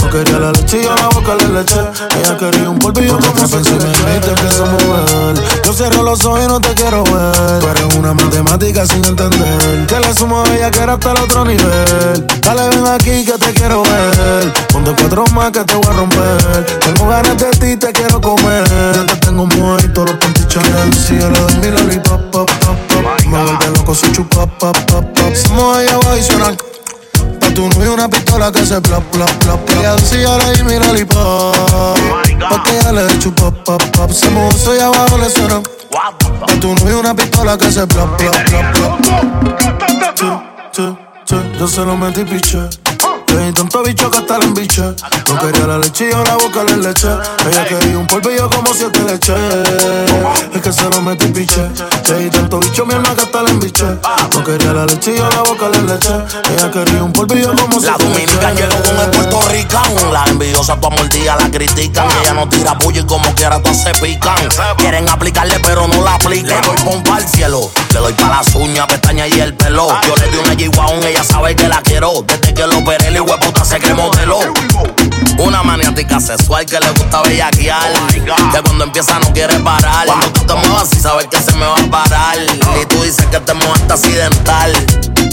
No 0.03 0.11
quería 0.11 0.39
la 0.39 0.53
leche 0.53 0.81
y 0.81 0.85
yo 0.85 0.95
la 0.95 1.09
boca 1.09 1.35
le 1.35 1.49
leche. 1.49 1.81
Ella 2.19 2.37
quería 2.37 2.69
un 2.69 2.79
polvillo 2.79 3.19
como 3.19 3.49
siete 3.49 3.71
leche 3.71 4.17
y 4.17 4.21
te 4.21 4.29
empiezo 4.29 4.65
a 4.65 4.69
mover 4.69 5.35
Yo 5.65 5.73
cierro 5.73 6.03
los 6.03 6.23
ojos 6.27 6.41
y 6.45 6.47
no 6.47 6.61
te 6.61 6.75
quiero 6.75 7.05
ver. 7.05 7.61
Tú 7.61 7.69
eres 7.69 7.95
una 7.97 8.13
matemática 8.13 8.87
sin 8.87 9.03
entender. 9.05 9.87
Que 9.87 9.99
le 9.99 10.13
sumo 10.13 10.43
a 10.43 10.55
ella 10.55 10.71
que 10.71 10.81
era 10.81 10.93
hasta 10.93 11.13
el 11.13 11.19
otro 11.21 11.45
nivel. 11.47 12.27
Dale 12.43 12.69
ven 12.69 12.87
aquí 12.87 13.25
que 13.25 13.39
te 13.39 13.55
quiero 13.55 13.83
ver. 13.83 14.53
Ponte 14.71 14.93
cuatro 14.93 15.25
más 15.33 15.51
que 15.53 15.65
te 15.65 15.75
voy 15.75 15.87
a 15.87 15.93
romper. 15.93 16.67
Tengo 16.81 17.09
ganas 17.09 17.39
de 17.39 17.51
ti, 17.53 17.77
te 17.79 17.93
quiero 17.93 18.21
comer. 18.21 18.65
Ya 18.95 19.07
te 19.07 19.17
tengo 19.27 19.49
todos 19.95 20.11
los 20.11 20.19
panty 20.19 20.47
Chanel 20.49 20.93
Si 20.95 21.19
yo 21.19 21.31
le 21.31 21.41
doy 21.41 21.55
mi 21.57 21.71
lollipop, 21.71 22.21
pop, 22.31 22.51
pop, 22.61 22.77
pop 22.89 22.90
Me 23.31 23.45
vuelve 23.45 23.67
loco 23.77 23.95
si 23.95 24.11
chupa, 24.11 24.45
pop, 24.59 24.77
pop, 24.87 25.05
pop 25.05 25.35
Si 25.35 25.53
me 25.53 25.63
voy 25.63 25.87
a 25.87 25.95
abajo 25.95 26.17
y 26.17 26.23
Pa' 27.39 27.55
tu 27.55 27.69
novio 27.69 27.95
una 27.95 28.09
pistola 28.09 28.51
que 28.51 28.67
se 28.67 28.81
plop, 28.81 29.05
plop, 29.05 29.31
plop, 29.39 29.61
plop. 29.67 29.79
Ella 29.79 29.95
dice 29.95 30.21
yo 30.21 30.37
le 30.37 30.53
di 30.53 30.63
mi 30.65 30.79
lollipop 30.79 31.55
Pa' 32.41 32.63
que 32.65 32.77
ella 32.77 32.91
le 32.91 33.07
pop, 33.31 33.55
pop, 33.65 33.83
pop 33.93 34.11
Se 34.11 34.27
uso 34.27 34.75
y 34.75 34.81
abajo 34.81 35.17
le 35.17 35.31
suena. 35.31 35.63
Pa' 35.91 36.55
tu 36.61 36.75
novio 36.75 36.99
una 36.99 37.15
pistola 37.15 37.57
que 37.57 37.71
se 37.71 37.87
plop 37.87 38.17
Che, 38.19 38.31
che, 40.73 40.97
che, 41.25 41.37
yo 41.57 41.69
se 41.69 41.85
lo 41.85 41.97
metí 41.97 42.25
piche 43.31 43.45
hay 43.45 43.53
tanto 43.53 43.83
bicho 43.83 44.11
que 44.11 44.19
hasta 44.19 44.39
la 44.39 44.45
embiche 44.45 44.83
No 44.83 45.39
quería 45.41 45.67
la 45.67 45.79
leche 45.79 46.09
y 46.09 46.11
yo 46.11 46.25
la 46.25 46.35
boca 46.35 46.65
le 46.65 46.77
leche 46.77 47.09
Ella 47.49 47.65
quería 47.65 47.99
un 47.99 48.07
polvillo 48.07 48.51
como 48.51 48.75
siete 48.75 49.01
leche 49.01 49.35
Es 50.55 50.61
que 50.61 50.73
se 50.73 50.89
lo 50.91 51.03
metí 51.03 51.27
piche 51.27 51.69
Hay 52.15 52.31
tanto 52.31 52.59
bicho 52.59 52.87
mi 52.87 52.95
alma 52.95 53.15
que 53.15 53.23
hasta 53.23 53.43
la 53.43 53.51
embiche 53.51 53.85
No 53.85 54.45
quería 54.45 54.73
la 54.73 54.87
leche 54.87 55.13
y 55.13 55.19
yo 55.19 55.29
la 55.31 55.43
boca 55.43 55.69
le 55.69 55.83
leche 55.83 56.15
Ella 56.53 56.71
quería 56.71 57.03
un 57.03 57.13
polvillo 57.13 57.55
como 57.55 57.81
La 57.81 57.97
siete 57.99 58.27
leche 58.27 58.41
llegó 58.55 58.83
con 58.83 58.99
el 58.99 59.11
puertorriquán. 59.11 60.13
La 60.13 60.25
envidiosa 60.27 60.79
tu 60.81 60.87
amor 60.87 61.09
día 61.09 61.37
la 61.37 61.51
critican. 61.51 62.07
Ella 62.23 62.35
no 62.35 62.49
tira 62.49 62.77
puño 62.79 63.03
y 63.03 63.07
como 63.07 63.35
quiera 63.35 63.61
todas 63.63 63.83
se 63.83 63.93
pican. 63.95 64.37
Quieren 64.77 65.09
aplicarle 65.09 65.59
pero 65.61 65.87
no 65.89 66.03
la 66.03 66.15
aplican. 66.15 66.61
Le 66.61 66.67
doy 66.67 66.77
pompa 66.85 67.17
al 67.17 67.29
cielo. 67.29 67.71
Le 67.93 67.99
doy 67.99 68.13
pa' 68.13 68.29
las 68.29 68.55
uñas, 68.55 68.87
pestañas 68.87 69.29
y 69.29 69.41
el 69.41 69.55
pelo. 69.55 69.89
Yo 70.07 70.15
le 70.17 70.31
di 70.31 70.39
una 70.39 70.55
G-Wagon, 70.55 71.05
ella 71.05 71.25
sabe 71.25 71.57
que 71.57 71.69
la 71.69 71.81
quiero. 71.83 72.25
Desde 72.27 72.55
que 72.55 72.67
lo 72.67 72.79
operé, 72.79 73.11
el 73.21 73.31
hueputa 73.31 73.65
se 73.65 73.79
que 73.79 73.93
modeló. 73.93 74.41
Una 75.39 75.63
maniática 75.63 76.21
sexual 76.21 76.65
que 76.65 76.81
le 76.81 76.91
gusta 76.91 77.23
bellaquear. 77.23 77.93
Que 78.53 78.63
cuando 78.63 78.85
empieza 78.85 79.19
no 79.19 79.33
quiere 79.33 79.59
parar. 79.61 80.07
Cuando 80.07 80.29
tú 80.33 80.41
te 80.47 80.55
muevas 80.55 80.83
así 80.85 81.01
sabes 81.01 81.27
que 81.27 81.39
se 81.39 81.53
me 81.53 81.67
va 81.67 81.75
a 81.75 81.91
parar. 81.91 82.39
Y 82.81 82.87
tú 82.87 83.03
dices 83.03 83.25
que 83.27 83.41
te 83.41 83.55
mueves 83.55 83.83
accidental. 83.91 84.73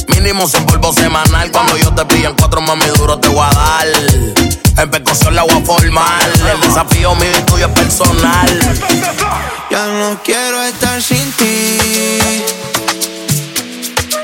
Mínimo 0.09 0.47
sin 0.47 0.65
polvo 0.65 0.91
semanal. 0.93 1.51
Cuando 1.51 1.77
yo 1.77 1.93
te 1.93 2.05
pillo 2.05 2.29
en 2.29 2.35
cuatro 2.35 2.61
mami 2.61 2.85
duro 2.97 3.17
te 3.19 3.29
voy 3.29 3.45
a 3.45 3.53
dar. 3.53 3.87
En 4.77 4.91
percusión 4.91 5.35
la 5.35 5.43
voy 5.43 5.61
a 5.61 5.65
formar. 5.65 6.29
El 6.51 6.61
desafío 6.61 7.15
mío 7.15 7.31
y 7.37 7.41
tuyo 7.43 7.67
es 7.67 7.71
personal. 7.71 8.77
Ya 9.71 9.85
no 9.85 10.19
quiero 10.23 10.61
estar 10.63 11.01
sin 11.01 11.31
ti. 11.33 11.77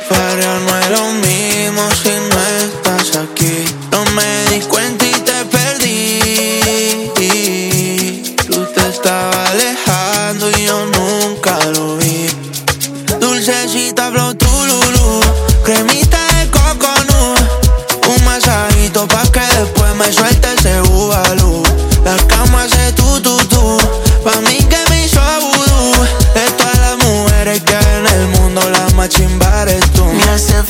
Pero 0.10 0.60
no 0.60 0.80
es 0.80 0.90
lo 0.90 1.12
mismo 1.14 1.90
si 2.04 2.23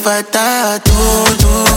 Me 0.06 0.10
hace 0.10 0.24
falta 0.26 1.73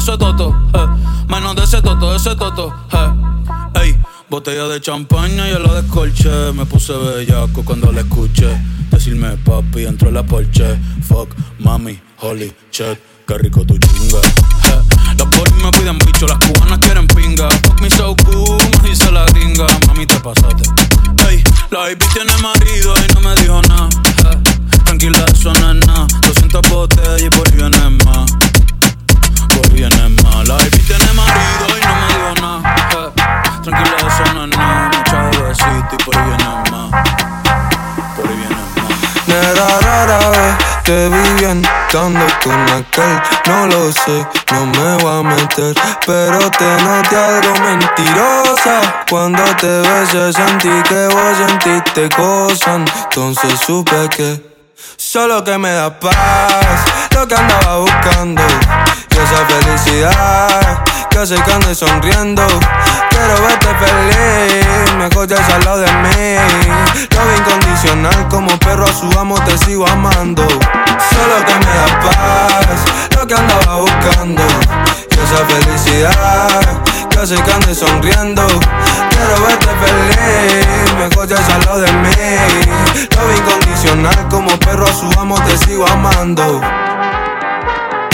ese 0.00 0.16
toto. 0.16 0.56
Eh. 0.72 0.86
Menos 1.28 1.54
de 1.54 1.64
ese 1.64 1.82
toto, 1.82 2.10
de 2.10 2.16
ese 2.16 2.34
toto. 2.34 2.74
Eh. 2.92 3.80
Ey. 3.80 3.96
Botella 4.30 4.66
de 4.68 4.80
champaña 4.80 5.48
y 5.48 5.52
a 5.52 5.58
la 5.58 5.74
descolché. 5.82 6.52
Me 6.54 6.64
puse 6.64 6.92
bellaco 6.94 7.62
cuando 7.64 7.92
la 7.92 8.00
escuché. 8.00 8.48
Decirme 8.90 9.36
papi, 9.44 9.84
entró 9.84 10.10
la 10.10 10.22
porche. 10.22 10.78
Fuck, 11.06 11.34
mami, 11.58 12.00
holy 12.20 12.52
shit, 12.72 12.98
qué 13.26 13.38
rico 13.38 13.64
tu 13.66 13.76
chinga. 13.76 14.18
Eh, 14.18 14.82
los 15.18 15.28
boys 15.30 15.52
me 15.62 15.70
piden 15.72 15.98
bicho, 15.98 16.26
las 16.26 16.38
cubanas 16.38 16.78
quieren 16.78 17.06
pinga. 17.08 17.48
Fuck 17.50 17.80
me 17.82 17.90
so 17.90 18.16
cool, 18.24 18.58
me 18.82 18.88
dice 18.88 19.10
la 19.12 19.24
gringa. 19.26 19.66
Mami, 19.86 20.06
te 20.06 20.18
pasaste. 20.20 20.62
Ey, 21.28 21.42
la 21.70 21.80
baby 21.80 22.04
tiene 22.14 22.32
marido 22.38 22.94
y 22.96 23.14
no 23.14 23.20
me 23.20 23.34
dijo 23.42 23.60
nada. 23.62 23.88
tranquila, 24.84 25.24
eso 25.32 25.52
no 25.52 25.72
es 25.72 25.86
nada. 25.86 26.06
200 26.22 26.62
botellas 26.70 27.22
y 27.22 27.28
por 27.30 27.46
ahí 27.48 27.98
más. 28.04 28.39
Por 29.60 29.72
ahí 29.72 29.74
viene 29.74 30.08
más. 30.22 30.48
La 30.48 30.54
baby 30.54 30.78
tiene 30.78 31.12
marido 31.12 31.66
y 31.76 31.86
no 31.86 31.94
me 31.96 32.06
dijo 32.06 32.34
nada. 32.40 33.12
tranquila, 33.62 33.96
eso 33.98 34.34
no 34.34 34.44
es 34.44 34.56
nada. 34.56 34.90
Mucha 34.96 35.42
besito 35.42 35.96
y 35.98 36.04
por 36.04 36.16
ahí 36.16 36.24
viene 36.24 36.44
más. 36.70 36.90
Por 38.16 38.28
ahí 38.28 38.36
viene 38.36 38.54
más. 38.54 39.28
Nera 39.28 39.80
rara 39.80 40.30
vez 40.30 40.70
te 40.84 41.08
vi 41.08 41.40
bien 41.40 41.62
estando 41.86 42.26
con 42.42 42.60
aquel 42.70 43.20
No 43.46 43.66
lo 43.66 43.92
sé, 43.92 44.26
no 44.52 44.66
me 44.66 45.02
voy 45.02 45.20
a 45.20 45.22
meter 45.22 45.74
Pero 46.06 46.50
te 46.50 46.82
noté 46.82 47.16
algo 47.16 47.52
mentirosa 47.60 49.04
Cuando 49.08 49.44
te 49.56 49.66
besé 49.66 50.32
sentí 50.32 50.70
que 50.88 51.06
vos 51.08 51.36
sentiste 51.46 52.08
cosas 52.16 52.80
Entonces 53.04 53.60
supe 53.60 54.08
que 54.08 54.50
Solo 54.96 55.44
que 55.44 55.58
me 55.58 55.70
da 55.70 55.98
paz 55.98 56.84
Lo 57.14 57.26
que 57.28 57.34
andaba 57.34 57.78
buscando 57.78 58.42
Y 58.42 58.89
esa 59.22 59.46
felicidad. 59.46 60.84
Que 61.10 61.18
hace 61.18 61.34
que 61.42 61.52
ande 61.52 61.74
sonriendo. 61.74 62.46
Quiero 63.10 63.42
verte 63.42 63.68
feliz. 63.80 64.94
Mejor 64.96 65.26
ya 65.26 65.36
al 65.54 65.64
lado 65.64 65.78
de 65.78 65.92
mí. 65.92 66.36
Lo 67.14 67.36
incondicional 67.36 68.28
Como 68.28 68.48
perro 68.58 68.84
a 68.84 68.92
su 68.92 69.10
amo 69.18 69.34
te 69.44 69.56
sigo 69.58 69.86
amando. 69.88 70.46
Solo 70.46 71.44
que 71.46 71.54
me 71.54 71.74
da 71.74 72.00
paz 72.00 72.80
Lo 73.16 73.26
que 73.26 73.34
andaba 73.34 73.76
buscando. 73.76 74.42
Y 75.10 75.14
esa 75.14 75.44
felicidad 75.46 76.82
Que 77.10 77.18
hace 77.18 77.36
que 77.42 77.74
sonriendo. 77.74 78.46
Quiero 78.46 79.42
verte 79.46 79.68
feliz 79.84 80.94
Mejor 80.98 81.28
ya 81.28 81.36
al 81.36 81.64
lado 81.64 81.80
de 81.80 81.92
mí. 81.92 83.08
Lo 83.16 83.36
incondicional 83.36 84.28
Como 84.28 84.58
perro 84.58 84.86
a 84.86 84.92
su 84.92 85.10
amo 85.18 85.36
te 85.42 85.56
sigo 85.58 85.86
amando 85.86 86.60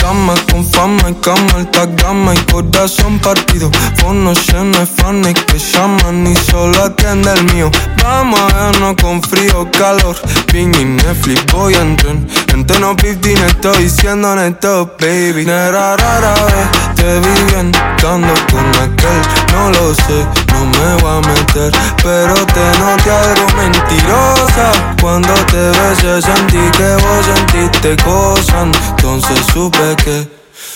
Cama 0.07 0.35
con 0.49 0.63
fama 0.63 1.09
y 1.09 1.13
cama, 1.15 1.51
alta 1.57 1.85
gama 2.01 2.33
y 2.33 2.37
corazón 2.49 3.19
partido. 3.19 3.69
Fono 3.97 4.31
lleno 4.31 4.79
de 4.79 4.85
fans 4.85 5.33
que 5.33 5.59
llaman 5.59 6.25
y 6.25 6.33
solo 6.33 6.81
atiende 6.81 7.33
el 7.33 7.43
mío. 7.53 7.69
Vamos 8.01 8.39
a 8.39 8.71
vernos 8.71 8.95
con 9.01 9.21
frío, 9.21 9.69
calor. 9.71 10.15
Ping 10.49 10.73
y 10.79 10.85
Netflix, 10.85 11.45
voy 11.51 11.73
a 11.75 11.81
entrar. 11.81 12.15
En 12.53 12.65
no 12.79 12.95
15 12.95 13.33
estoy 13.47 13.83
diciendo 13.83 14.33
neto, 14.33 14.95
baby. 14.97 15.45
Nera 15.45 15.97
rara 15.97 16.33
vez 16.33 16.95
te 16.95 17.19
vi 17.19 17.43
bien, 17.51 17.71
estando 17.75 18.33
con 18.49 18.65
aquel. 18.81 19.21
No 19.51 19.71
lo 19.71 19.93
sé, 19.93 20.25
no 20.53 20.65
me 20.65 21.01
voy 21.01 21.17
a 21.17 21.27
meter. 21.27 21.71
Pero 22.01 22.33
te 22.33 22.79
noté 22.79 23.11
algo 23.11 23.47
mentirosa. 23.57 24.95
Cuando 25.01 25.33
te 25.51 25.57
besé 25.57 26.21
sentí 26.21 26.77
que 26.77 26.95
vos 26.95 27.25
sentiste 27.25 27.97
cosas. 28.05 28.69
Entonces 28.89 29.39
supe 29.53 29.96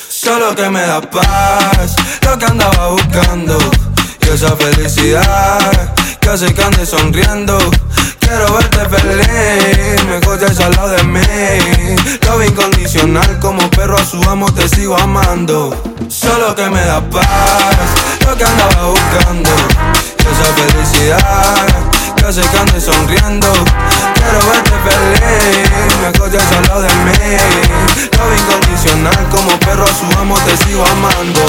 solo 0.09 0.55
que 0.55 0.69
me 0.69 0.81
da 0.81 1.01
paz, 1.01 1.95
lo 2.23 2.37
que 2.37 2.45
andaba 2.45 2.89
buscando. 2.89 3.57
Y 4.25 4.29
esa 4.29 4.55
felicidad 4.55 5.93
que 6.19 6.29
hace 6.29 6.53
que 6.53 6.63
ande 6.63 6.85
sonriendo. 6.85 7.57
Quiero 8.19 8.53
verte 8.53 8.87
feliz, 8.89 10.05
mejor 10.05 10.39
ya 10.39 10.65
al 10.65 10.71
lado 10.71 10.89
de 10.89 11.03
mí. 11.03 11.95
Lo 12.27 12.43
incondicional, 12.43 13.39
como 13.39 13.69
perro 13.71 13.97
a 13.97 14.05
su 14.05 14.21
amo 14.29 14.51
te 14.53 14.69
sigo 14.69 14.97
amando. 14.97 15.75
Solo 16.07 16.55
que 16.55 16.69
me 16.69 16.81
da 16.81 17.01
paz, 17.09 17.89
lo 18.25 18.35
que 18.37 18.43
andaba 18.43 18.87
buscando. 18.87 19.49
Y 20.19 20.21
esa 20.21 20.53
felicidad 20.55 22.00
hace 22.31 22.41
que 22.73 22.79
sonriendo. 22.79 23.51
Quiero 24.13 24.39
verte 24.47 24.71
feliz, 24.87 25.97
mejor 26.01 26.31
ya 26.31 26.39
al 26.57 26.63
lado 26.63 26.81
de 26.81 26.87
mí. 27.03 27.37
Lo 28.17 28.33
incondicional, 28.33 29.27
como 29.29 29.59
perro 29.59 29.83
a 29.83 29.87
su 29.87 30.17
amo 30.17 30.35
te 30.45 30.55
sigo 30.55 30.85
amando. 30.85 31.41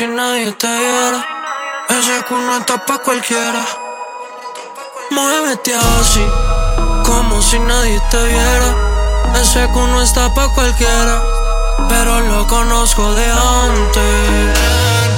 Si 0.00 0.06
nadie 0.06 0.50
te 0.52 0.66
viera. 0.66 1.20
Ese 1.90 2.24
culo 2.26 2.56
está 2.56 2.78
pa' 2.86 2.96
cualquiera. 3.00 3.62
Muévete 5.10 5.74
así, 5.74 6.24
como 7.04 7.42
si 7.42 7.58
nadie 7.58 8.00
te 8.10 8.24
viera. 8.24 8.70
Ese 9.34 9.68
culo 9.74 10.00
está 10.00 10.32
pa' 10.32 10.48
cualquiera, 10.54 11.22
pero 11.90 12.18
lo 12.20 12.46
conozco 12.46 13.12
de 13.12 13.26
antes. 13.26 15.09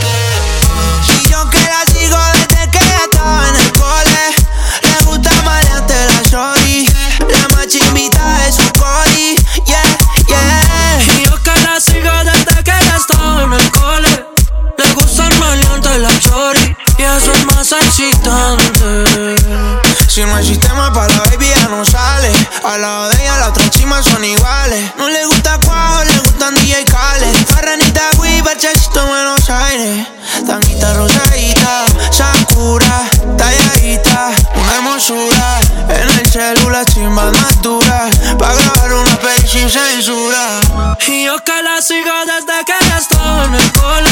Que 41.44 41.62
la 41.62 41.82
sigo 41.82 42.10
desde 42.24 42.64
que 42.64 42.86
ya 42.88 42.98
estaba 42.98 43.44
en 43.44 43.54
el 43.54 43.72
cole. 43.72 44.10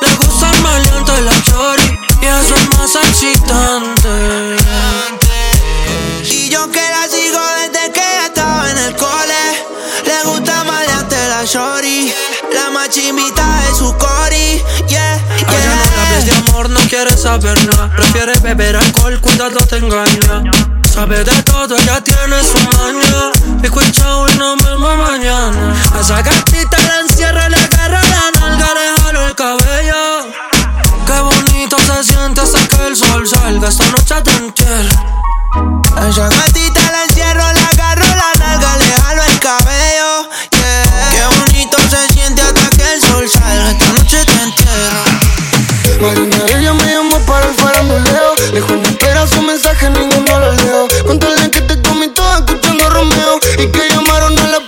Le 0.00 0.16
gusta 0.16 0.50
el 0.50 0.60
maleante 0.62 1.20
la 1.20 1.42
chori. 1.42 1.98
Y 2.22 2.26
eso 2.26 2.54
es 2.54 2.78
más 2.78 2.94
excitante. 2.94 4.08
Y 6.24 6.48
yo 6.48 6.70
que 6.70 6.80
la 6.80 7.06
sigo 7.08 7.40
desde 7.60 7.92
que 7.92 8.00
ya 8.00 8.26
estaba 8.26 8.70
en 8.70 8.78
el 8.78 8.96
cole. 8.96 9.66
Le 10.04 10.22
gusta 10.24 10.64
maleante 10.64 11.28
la 11.28 11.44
shorty. 11.44 12.14
La 12.52 12.70
de 12.70 13.53
no 16.68 16.80
quiere 16.88 17.16
saber 17.16 17.56
nada. 17.66 17.90
Prefiere 17.94 18.38
beber 18.40 18.76
alcohol, 18.76 19.20
cuidado 19.20 19.58
te 19.66 19.76
engaña. 19.76 20.50
Sabe 20.92 21.24
de 21.24 21.42
todo, 21.42 21.76
ella 21.76 22.00
tiene 22.02 22.42
su 22.42 22.58
maña. 22.78 23.60
Pico 23.60 23.80
y 23.82 24.38
nos 24.38 24.56
vemos 24.62 24.96
mañana. 24.96 25.74
A 25.94 26.00
esa 26.00 26.22
gatita 26.22 26.78
la 26.86 27.00
encierra, 27.00 27.48
le 27.48 27.56
agarra 27.56 28.00
la 28.02 28.40
nalga, 28.40 28.68
le 28.74 29.02
jalo 29.02 29.26
el 29.26 29.34
cabello. 29.34 30.26
Qué 31.06 31.20
bonito 31.20 31.76
se 31.78 32.04
siente 32.04 32.40
hasta 32.40 32.68
que 32.68 32.86
el 32.86 32.96
sol 32.96 33.26
salga. 33.26 33.68
Esta 33.68 33.86
noche 33.88 34.14
te 34.22 34.30
entierro. 34.30 35.24
A 35.96 36.08
esa 36.08 36.28
gatita 36.28 36.80
la 36.92 37.04
encierro, 37.04 37.52
le 37.52 37.60
agarro 37.60 38.06
la 38.06 38.32
nalga, 38.38 38.76
le 38.76 38.86
jalo 39.02 39.22
el 39.24 39.38
cabello. 39.38 40.28
Yeah. 40.50 41.10
Qué 41.10 41.24
bonito 41.36 41.78
se 41.90 42.14
siente 42.14 42.42
hasta 42.42 42.70
que 42.70 42.94
el 42.94 43.00
sol 43.02 43.28
salga. 43.28 43.70
Esta 43.70 43.92
noche 43.92 44.24
te 44.24 44.42
entierro. 44.42 45.03
Marina, 46.00 46.36
ella 46.56 46.72
me 46.74 46.84
llamó 46.84 47.18
para 47.26 47.46
el 47.46 47.54
faranduleo. 47.54 48.34
Lejos 48.52 48.72
no 48.72 48.82
espera 48.82 49.26
su 49.26 49.42
mensaje, 49.42 49.90
ninguno 49.90 50.38
lo 50.38 50.52
leo. 50.52 50.88
Contale 51.06 51.50
que 51.50 51.60
te 51.62 51.80
comí 51.82 52.08
todo 52.08 52.32
escuchando 52.34 52.90
Romeo. 52.90 53.38
Y 53.58 53.66
que 53.68 53.88
llamaron 53.88 54.38
a 54.38 54.48
la 54.48 54.63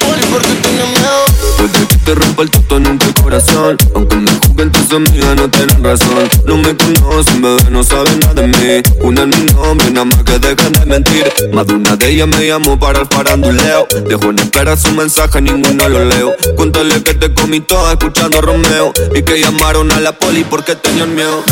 te 2.07 2.15
rompa 2.15 2.45
el 2.45 2.51
tutón 2.51 2.87
en 2.87 2.99
tu 2.99 3.13
corazón. 3.21 3.77
Aunque 3.95 4.17
me 4.17 4.31
juzguen 4.31 4.71
tus 4.71 4.93
amigas 4.93 5.35
no 5.35 5.51
tienen 5.51 5.83
razón. 5.83 6.29
No 6.47 6.57
me 6.57 6.75
conocen, 6.77 7.43
bebé, 7.43 7.65
no 7.71 7.83
saben 7.83 8.21
nada 8.21 8.35
de 8.35 8.47
mí. 8.47 8.83
Una 9.01 9.23
es 9.23 9.27
mi 9.27 9.53
nombre, 9.53 9.91
nada 9.91 10.05
más 10.05 10.23
que 10.23 10.39
dejen 10.39 10.73
de 10.73 10.87
mentir. 10.87 11.33
Más 11.53 11.67
de 11.67 11.75
una 11.75 11.97
de 11.97 12.09
ellas 12.09 12.29
me 12.29 12.47
llamó 12.47 12.79
para 12.79 13.01
el 13.01 13.07
faranduleo. 13.09 13.89
Dejo 14.09 14.31
en 14.31 14.39
espera 14.39 14.77
su 14.77 14.93
mensaje, 14.93 15.43
ninguno 15.43 15.89
lo 15.89 16.05
leo. 16.05 16.33
Cuéntale 16.57 17.03
que 17.03 17.15
te 17.15 17.35
comí 17.35 17.61
todo 17.61 17.91
escuchando 17.91 18.39
a 18.39 18.41
Romeo. 18.41 18.93
Y 19.13 19.23
que 19.23 19.41
llamaron 19.41 19.91
a 19.91 19.99
la 19.99 20.13
poli 20.13 20.45
porque 20.45 20.77
tenían 20.77 21.13
miedo. 21.13 21.43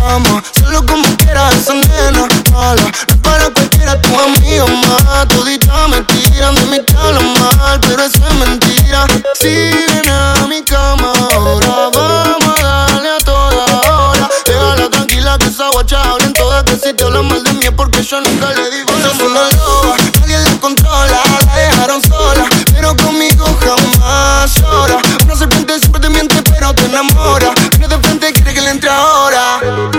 Vamos, 0.00 0.42
solo 0.52 0.84
como 0.84 1.16
quieras 1.16 1.56
esa 1.56 1.74
nena 1.74 2.28
mala. 2.52 2.92
No 3.08 3.22
para 3.22 3.48
cualquiera 3.48 4.00
tu 4.02 4.20
amigo 4.20 4.66
más. 4.68 5.28
Todita 5.28 5.88
me 5.88 6.02
tiran, 6.02 6.54
de 6.54 6.66
mí 6.66 6.78
te 6.84 6.92
mal 6.92 7.80
Pero 7.80 8.02
eso 8.02 8.18
es 8.28 8.34
mentira. 8.34 9.06
Si 9.40 9.77
viene 9.86 10.10
a 10.10 10.46
mi 10.48 10.62
cama 10.62 11.12
ahora 11.34 11.90
Vamos 11.94 12.60
a 12.62 12.86
darle 12.86 13.10
a 13.10 13.18
toda 13.18 13.64
hora. 13.90 14.28
Déjala 14.46 14.90
tranquila 14.90 15.38
que 15.38 15.46
esa 15.46 15.68
guacha 15.70 16.02
habla 16.02 16.24
en 16.24 16.32
todas 16.32 16.64
Que 16.64 16.76
si 16.76 16.92
te 16.94 17.04
hablan 17.04 17.26
mal 17.28 17.42
de 17.44 17.52
mí 17.52 17.66
porque 17.76 18.02
yo 18.02 18.20
nunca 18.20 18.52
le 18.52 18.70
digo 18.70 18.88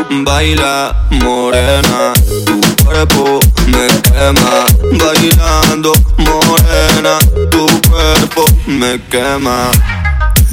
baila 0.10 0.96
morena, 1.12 2.14
tu 2.46 2.60
cuerpo 2.84 3.40
me 3.68 3.88
quema, 4.02 4.66
bailando 4.98 5.94
morena, 6.18 7.20
tu 7.52 7.68
cuerpo 7.90 8.46
me 8.66 9.00
quema. 9.10 9.72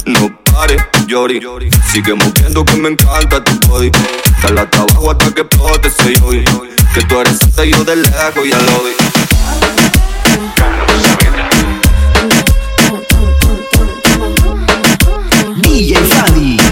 No 0.07 0.31
pares, 0.45 0.83
Yori, 1.07 1.41
sigue 1.91 2.15
moviendo 2.15 2.65
que 2.65 2.77
me 2.77 2.91
encanta 2.91 3.43
tu 3.43 3.53
body. 3.69 3.91
Dale 4.43 4.61
hasta 4.61 4.79
abajo 4.83 5.11
hasta 5.11 5.35
que 5.35 5.41
explote 5.43 5.89
ese 5.89 6.15
hoy. 6.23 6.45
Que 6.95 7.03
tú 7.03 7.21
eres 7.21 7.39
y 7.65 7.71
yo 7.71 7.85
de 7.85 7.97
lejos 7.97 8.49
ya 8.49 8.59
lo 8.59 8.85
vi. 8.85 8.93
DJ 15.63 15.97
Fanny. 15.97 16.66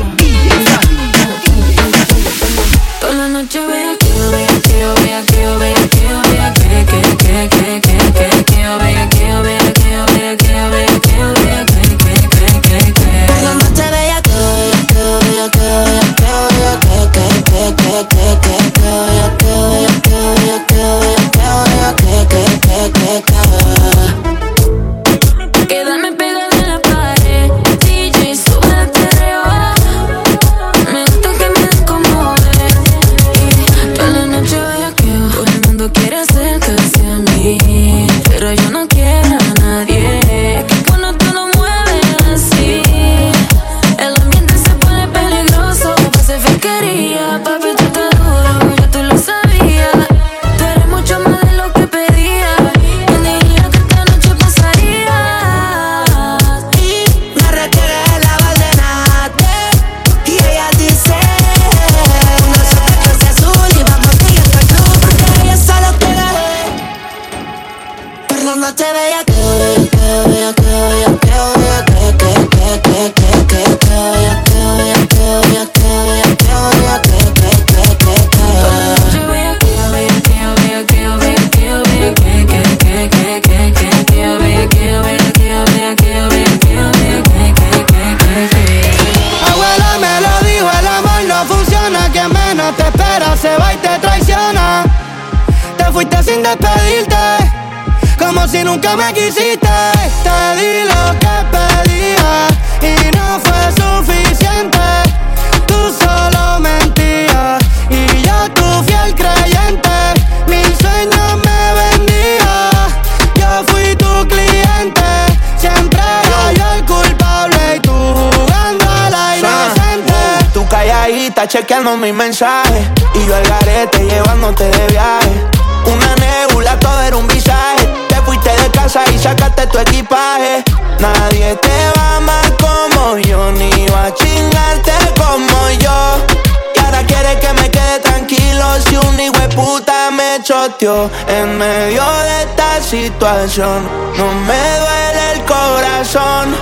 No 143.36 144.32
me 144.46 144.78
duele 144.78 145.32
el 145.32 145.44
corazón. 145.44 146.54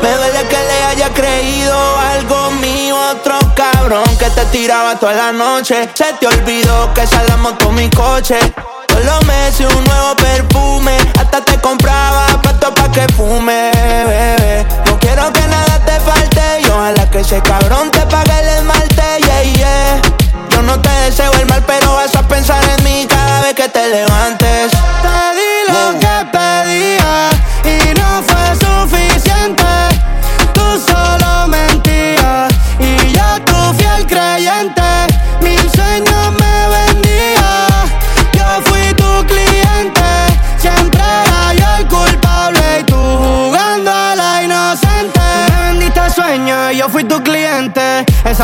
Me 0.00 0.14
duele 0.14 0.46
que 0.48 0.56
le 0.56 0.84
haya 0.84 1.12
creído 1.12 1.76
algo 1.98 2.52
mío 2.52 2.96
otro 3.10 3.36
cabrón 3.56 4.04
que 4.16 4.30
te 4.30 4.44
tiraba 4.46 4.94
toda 4.96 5.12
la 5.12 5.32
noche. 5.32 5.88
Se 5.92 6.12
te 6.20 6.28
olvidó 6.28 6.94
que 6.94 7.04
salamos 7.04 7.54
con 7.54 7.74
mi 7.74 7.90
coche. 7.90 8.38
Solo 8.88 9.20
me 9.26 9.48
hice 9.48 9.66
un 9.66 9.84
nuevo 9.84 10.14
perfume. 10.14 10.96
Hasta 11.18 11.44
te 11.44 11.60
compraba 11.60 12.26
puesto 12.40 12.72
pa' 12.72 12.92
que 12.92 13.06
fume, 13.14 13.72
bebé. 13.74 14.66
No 14.86 14.96
quiero 15.00 15.32
que 15.32 15.44
nada 15.48 15.84
te 15.84 15.98
falte. 15.98 16.60
Y 16.60 16.70
ojalá 16.70 17.10
que 17.10 17.20
ese 17.20 17.42
cabrón 17.42 17.90
te 17.90 18.06
pague 18.06 18.38
el 18.38 18.48
esmalte, 18.60 19.02
yeah, 19.18 19.42
yeah. 19.42 20.02
Yo 20.50 20.62
no 20.62 20.80
te 20.80 20.90
deseo 20.90 21.32
el 21.32 21.46
mal, 21.46 21.64
pero 21.66 21.96
vas 21.96 22.14
a 22.14 22.22
pensar 22.28 22.62
en 22.78 22.84
mí 22.84 23.04
cada 23.08 23.40
vez 23.40 23.54
que 23.54 23.68
te 23.68 23.88
levantes. 23.88 24.33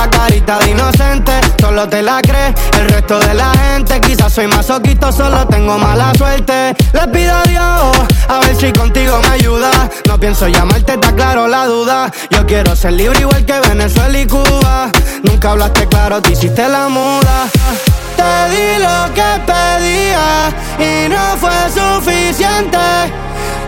Esa 0.00 0.08
carita 0.08 0.58
de 0.60 0.70
inocente, 0.70 1.32
solo 1.60 1.86
te 1.86 2.00
la 2.00 2.22
crees. 2.22 2.54
El 2.78 2.88
resto 2.88 3.18
de 3.18 3.34
la 3.34 3.50
gente, 3.50 4.00
quizás 4.00 4.32
soy 4.32 4.46
masoquito, 4.46 5.12
solo 5.12 5.46
tengo 5.46 5.76
mala 5.76 6.10
suerte. 6.16 6.74
Le 6.94 7.08
pido 7.08 7.36
a 7.36 7.42
Dios, 7.42 7.98
a 8.26 8.38
ver 8.38 8.56
si 8.56 8.72
contigo 8.72 9.20
me 9.20 9.28
ayuda. 9.28 9.70
No 10.08 10.18
pienso 10.18 10.48
llamarte, 10.48 10.94
está 10.94 11.12
claro 11.14 11.46
la 11.48 11.66
duda. 11.66 12.10
Yo 12.30 12.46
quiero 12.46 12.74
ser 12.74 12.94
libre 12.94 13.20
igual 13.20 13.44
que 13.44 13.60
Venezuela 13.60 14.18
y 14.18 14.26
Cuba. 14.26 14.90
Nunca 15.22 15.50
hablaste 15.50 15.86
claro, 15.86 16.22
te 16.22 16.32
hiciste 16.32 16.66
la 16.66 16.88
muda. 16.88 17.48
Te 18.16 18.54
di 18.54 18.82
lo 18.82 19.12
que 19.12 19.30
pedía 19.44 20.48
y 20.78 21.10
no 21.10 21.36
fue 21.36 21.52
suficiente. 21.74 22.78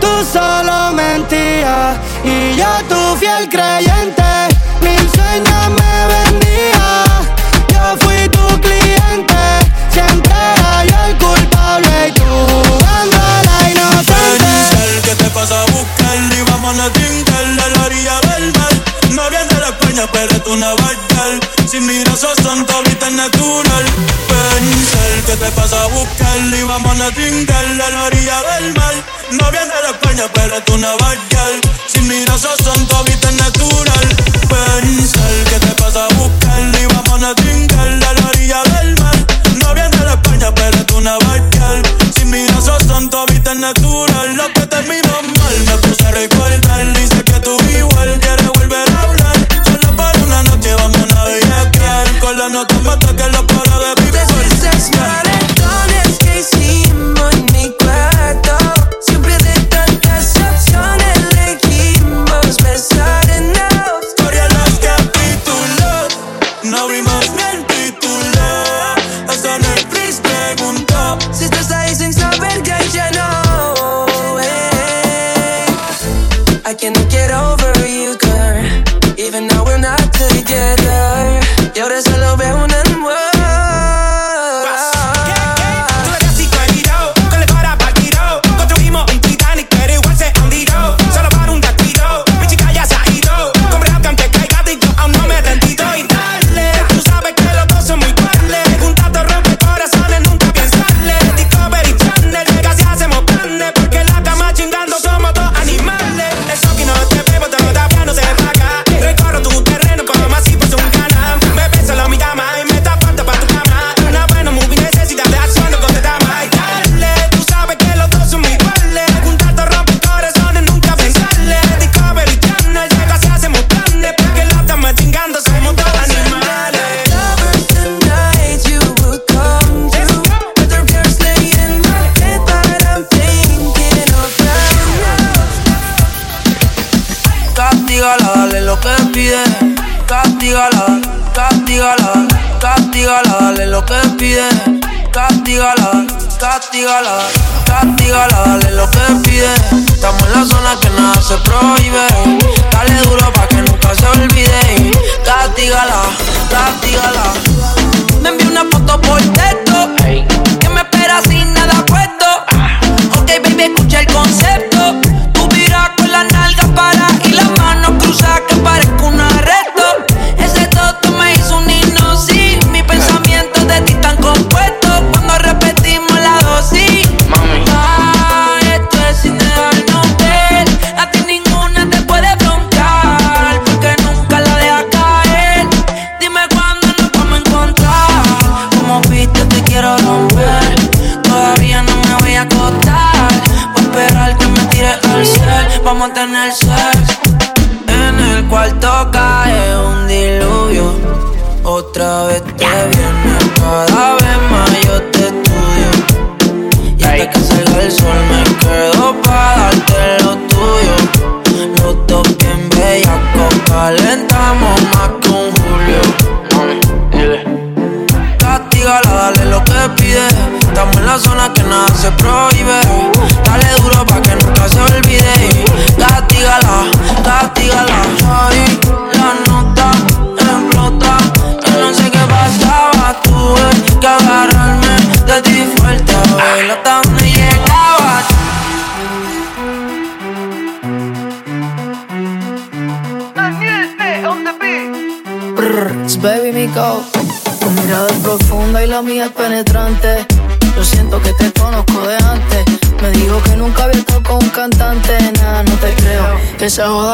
Tú 0.01 0.25
solo 0.25 0.93
mentías 0.93 1.97
y 2.23 2.55
yo 2.55 2.65
tu 2.89 3.17
fiel 3.17 3.47
creyente. 3.49 4.52
Sueños 5.33 5.69
me 5.81 5.95
vendía, 6.13 7.03
yo 7.73 7.97
fui 8.01 8.29
tu 8.29 8.45
cliente. 8.61 9.41
Siempre 9.89 10.31
era 10.31 10.85
yo 10.85 11.05
el 11.09 11.17
culpable 11.17 12.07
y 12.07 12.11
tú 12.11 12.23
jugando 12.23 13.17
a 13.17 13.41
la 13.41 13.71
inocente. 13.71 15.01
Que 15.03 15.15
te 15.15 15.29
pasa 15.31 15.63
a 15.63 15.65
buscar 15.71 16.17
y 16.37 16.41
vamos 16.51 16.77
a 16.77 16.87
Tinder 16.91 17.47
de 17.55 17.69
la 17.71 17.83
orilla 17.83 18.21
del 18.21 18.53
mar. 18.59 18.73
No 19.09 19.27
viene 19.31 19.52
pero 20.11 20.41
tú 20.41 20.55
no 20.55 20.75
vas 20.77 20.97
Sin 21.69 21.85
mirar 21.85 22.17
sos 22.17 22.35
santo, 22.41 22.73
viste 22.85 23.11
natural. 23.11 23.85
Pensar 24.27 25.21
que 25.25 25.35
te 25.37 25.51
pasa 25.51 25.83
a 25.83 25.87
buscar 25.87 26.39
y 26.39 26.63
vamos 26.63 26.99
a 26.99 27.11
Tinder 27.11 27.67
de 27.67 27.91
la 27.91 28.03
orilla 28.03 28.41
del 28.41 28.73
mar. 28.73 28.93
No 29.31 29.51
viene 29.51 29.67
de 29.67 29.91
España, 29.91 30.23
pero 30.33 30.61
tú 30.63 30.77
no 30.77 30.97
vas 30.97 31.17
Sin 31.87 32.07
mirar 32.07 32.39
sos 32.39 32.57
santo, 32.63 33.03
viste 33.03 33.31
natural. 33.33 34.07
Pensar 34.49 35.33
que 35.49 35.59
te 35.59 35.73
pasa 35.81 36.05
a 36.05 36.13
buscar 36.15 36.59
y 36.81 36.85
vamos 36.87 37.23
a 37.23 37.35
Tinder 37.35 37.99
de 37.99 38.21
la 38.21 38.27
orilla 38.29 38.63
del 38.63 38.95
mar. 38.99 39.15
No 39.61 39.73
viene 39.75 39.97
de 39.97 40.11
España, 40.11 40.55
pero 40.55 40.85
tú 40.85 41.01
no 41.01 41.19
vas 41.19 41.41
Sin 42.15 42.31
mirar 42.31 42.61
sos 42.61 42.83
santo, 42.87 43.25
viste 43.27 43.53
natural. 43.55 44.35
Lo 44.35 44.51
que 44.53 44.65
terminó 44.65 45.21
mal 45.37 45.59
me 45.67 45.77
puse 45.77 46.03
a 46.05 46.11
recordar. 46.11 46.93
Dice 46.93 47.23
que 47.23 47.39
tú 47.41 47.62
no 52.53 52.67
te 52.67 52.75
mata 52.81 53.15
que 53.15 53.27
la 53.31 53.41
para 53.47 53.79
de 53.79 53.95
vivir. 54.03 55.22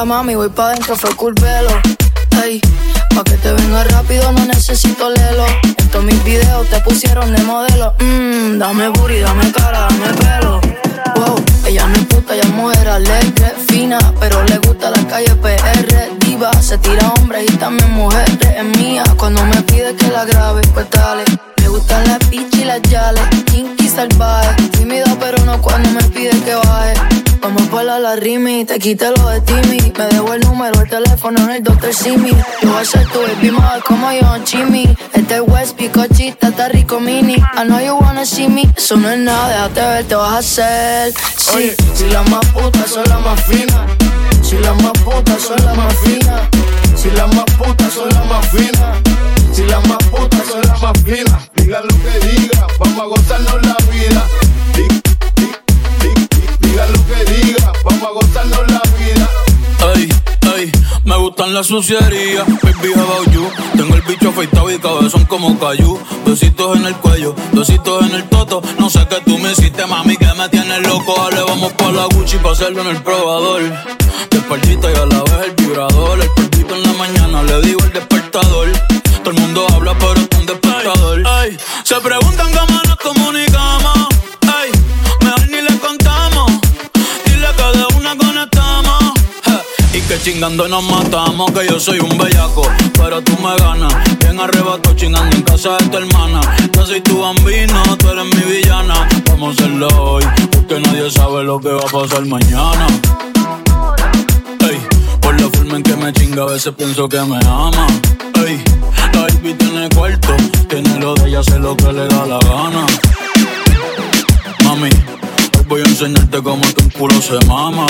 Mami, 0.06 0.34
voy 0.36 0.50
pa' 0.50 0.70
dentro, 0.70 0.96
fue 0.96 1.14
culpelo. 1.16 1.70
Ey, 2.42 2.62
pa' 3.14 3.24
que 3.24 3.36
te 3.36 3.52
venga 3.52 3.84
rápido, 3.84 4.32
no 4.32 4.46
necesito 4.46 5.10
lelo. 5.10 5.46
En 5.78 5.90
todos 5.90 6.06
mis 6.06 6.24
videos 6.24 6.68
te 6.70 6.80
pusieron 6.80 7.36
de 7.36 7.44
modelo. 7.44 7.94
Mmm, 8.00 8.58
dame 8.58 8.88
booty, 8.90 9.20
dame 9.20 9.52
cara, 9.52 9.88
dame 9.90 10.14
pelo. 10.14 10.62
Wow, 11.16 11.44
ella 11.66 11.86
no 11.88 11.96
es 11.96 12.06
puta, 12.06 12.34
ella 12.34 12.44
es 12.44 12.50
mujer 12.50 12.88
alegre, 12.88 13.54
fina, 13.68 14.00
pero 14.20 14.42
le 14.46 14.58
gusta 14.60 14.90
la 14.90 15.06
calle 15.06 15.36
PR. 15.36 16.19
Diva, 16.40 16.54
se 16.62 16.78
tira 16.78 17.12
hombre 17.18 17.44
y 17.44 17.52
también 17.58 17.92
mujer, 17.92 18.26
es 18.56 18.78
mía. 18.78 19.04
Cuando 19.18 19.44
me 19.44 19.62
pide 19.64 19.94
que 19.94 20.08
la 20.08 20.24
grabe, 20.24 20.62
pues 20.74 20.90
dale. 20.90 21.26
Me 21.58 21.68
gustan 21.68 22.08
las 22.08 22.20
pichis 22.30 22.62
y 22.62 22.64
las 22.64 22.82
yales, 22.84 23.24
kinky 23.44 23.90
salvaje. 23.90 24.56
Tímido, 24.70 25.06
pero 25.20 25.44
no 25.44 25.62
cuando 25.62 25.90
me 25.90 26.02
pide 26.04 26.30
que 26.46 26.56
baje. 26.56 26.94
Vamos 27.42 27.64
por 27.64 27.84
la, 27.84 28.00
la 28.00 28.16
rimi, 28.16 28.64
te 28.64 28.80
quite 28.80 29.12
lo 29.18 29.28
de 29.28 29.42
Timmy. 29.42 29.92
Me 29.98 30.06
debo 30.06 30.34
el 30.34 30.40
número, 30.40 30.80
el 30.80 30.90
teléfono 30.90 31.44
en 31.44 31.50
el 31.50 31.62
Dr. 31.62 31.94
Simi. 31.94 32.32
Yo 32.62 32.72
voy 32.72 32.82
a 32.82 32.86
ser 32.86 33.06
tu 33.08 33.20
baby 33.20 33.52
mother 33.52 33.84
como 33.84 34.10
yo, 34.14 34.38
Jimmy. 34.46 34.96
Este 35.12 35.36
es 35.36 35.42
West, 35.46 35.76
picochita, 35.76 36.48
está 36.48 36.70
rico 36.70 37.02
mini. 37.02 37.34
I 37.34 37.66
know 37.66 37.82
you 37.82 37.96
wanna 37.96 38.26
see 38.26 38.48
me. 38.48 38.62
Eso 38.78 38.96
no 38.96 39.10
es 39.10 39.20
nada, 39.20 39.68
déjate 39.68 39.82
ver, 39.82 40.06
te 40.06 40.16
vas 40.16 40.32
a 40.32 40.38
hacer. 40.38 41.14
Sí, 41.36 41.74
si 41.96 42.06
las 42.06 42.30
más 42.30 42.46
putas 42.46 42.90
son 42.90 43.04
las 43.10 43.20
más 43.20 43.44
finas. 43.44 44.09
Si 44.42 44.58
las 44.58 44.76
más 44.82 44.94
putas 45.04 45.42
son 45.42 45.64
las 45.66 45.78
más 45.78 45.94
finas. 46.04 46.48
Si 46.96 47.10
las 47.12 47.34
más 47.36 47.46
putas 47.58 47.94
son 47.94 48.10
las 48.10 48.26
más 48.26 48.48
finas. 48.50 48.98
Si 49.54 49.64
las 49.64 49.88
más 49.88 49.98
putas 50.10 50.48
son 50.48 50.62
las 50.62 50.82
más 50.82 50.94
finas. 51.04 51.50
Diga 51.56 51.82
lo 51.82 51.96
que 52.04 52.28
diga, 52.28 52.68
vamos 52.80 53.00
a 53.00 53.06
gozarnos 53.06 53.66
la 53.66 53.78
vida. 53.92 54.26
Diga 56.60 56.86
lo 56.88 57.06
que 57.08 57.32
diga, 57.34 57.72
vamos 57.84 58.04
a 58.04 58.12
gozarnos 58.12 58.60
la 58.60 58.64
vida. 58.64 58.69
Me 61.10 61.18
gustan 61.18 61.56
las 61.56 61.66
sucierías, 61.66 62.46
baby 62.62 62.94
about 62.94 63.32
you. 63.32 63.50
Tengo 63.76 63.96
el 63.96 64.02
bicho 64.04 64.30
afeitado 64.30 64.72
y 64.72 64.78
cabezón 64.78 65.26
como 65.26 65.58
cayú. 65.58 65.98
Besitos 66.24 66.78
en 66.78 66.86
el 66.86 66.96
cuello, 66.98 67.34
besitos 67.52 68.06
en 68.06 68.14
el 68.14 68.30
toto. 68.30 68.62
No 68.78 68.92
sé 68.92 69.08
qué 69.10 69.20
tú 69.26 69.40
me 69.40 69.52
hiciste, 69.52 69.88
mami, 69.88 70.16
que 70.18 70.32
me 70.36 70.48
tienes 70.50 70.88
loco. 70.88 71.16
Dale, 71.18 71.42
vamos 71.48 71.72
pa' 71.74 71.92
la 71.92 72.06
Gucci 72.06 72.38
pa' 72.38 72.52
hacerlo 72.52 72.82
en 72.82 72.96
el 72.96 73.02
probador. 73.02 73.60
Desperdita 74.30 74.92
y 74.92 74.96
a 74.98 75.06
la 75.08 75.24
vez 75.24 75.48
el 75.48 75.56
vibrador. 75.56 76.22
El 76.22 76.30
polvito 76.30 76.76
en 76.76 76.84
la 76.84 76.94
mañana, 76.94 77.42
le 77.42 77.62
digo 77.62 77.80
el 77.84 77.92
despertador. 77.92 78.72
Todo 79.24 79.32
el 79.32 79.42
mundo 79.42 79.66
habla, 79.74 79.98
pero 79.98 80.14
es 80.14 80.40
un 80.40 80.46
despertador. 80.46 81.24
Ey, 81.44 81.58
se 81.86 81.96
preguntan 82.02 82.52
cómo 82.54 82.79
Je, 90.24 90.32
Y 90.32 90.34
chingando 90.34 90.68
nos 90.68 90.84
matamos, 90.84 91.52
que 91.52 91.68
yo 91.68 91.80
soy 91.80 92.00
un 92.00 92.18
bellaco, 92.18 92.64
pero 92.94 93.22
tú 93.22 93.34
me 93.42 93.56
ganas. 93.58 93.94
Bien 94.20 94.40
arrebato 94.40 94.94
chingando 94.94 95.36
en 95.36 95.44
casa 95.44 95.78
de 95.78 95.86
tu 95.88 95.98
hermana. 95.98 96.42
Yo 96.74 96.86
soy 96.86 97.02
tu 97.02 97.20
bambino, 97.20 97.98
tú 97.98 98.10
eres 98.10 98.26
mi 98.26 98.54
villana. 98.54 99.08
Vamos 99.28 99.50
a 99.50 99.64
hacerlo 99.64 99.88
hoy, 99.88 100.24
porque 100.52 100.80
nadie 100.80 101.10
sabe 101.12 101.44
lo 101.44 101.60
que 101.60 101.70
va 101.70 101.82
a 101.82 101.92
pasar 101.92 102.26
mañana. 102.26 102.88
Ey, 104.62 104.80
por 105.22 105.40
la 105.40 105.50
forma 105.50 105.78
en 105.78 105.84
que 105.84 105.96
me 105.96 106.14
chinga, 106.14 106.44
a 106.44 106.48
veces 106.48 106.74
pienso 106.76 107.08
que 107.08 107.22
me 107.22 107.38
ama. 107.46 107.88
Ey, 108.46 108.62
la 109.14 109.22
baby 109.22 109.54
tiene 109.54 109.90
cuarto, 109.90 110.36
tiene 110.70 111.00
lo 111.00 111.14
de 111.16 111.30
ella, 111.30 111.40
hace 111.40 111.60
lo 111.60 111.76
que 111.78 111.94
le 111.94 112.08
da 112.08 112.26
la 112.26 112.40
gana. 112.40 112.86
Mami, 114.64 114.90
voy 115.70 115.82
a 115.82 115.84
enseñarte 115.86 116.42
cómo 116.42 116.66
tu 116.74 116.90
culo 116.98 117.22
se 117.22 117.40
mama. 117.46 117.86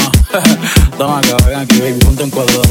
Dame 1.00 1.14
acá, 1.14 1.38
ven 1.46 1.60
aquí, 1.60 1.80
baby, 1.80 2.00
ponte 2.00 2.24
en 2.24 2.30
cuadro, 2.30 2.62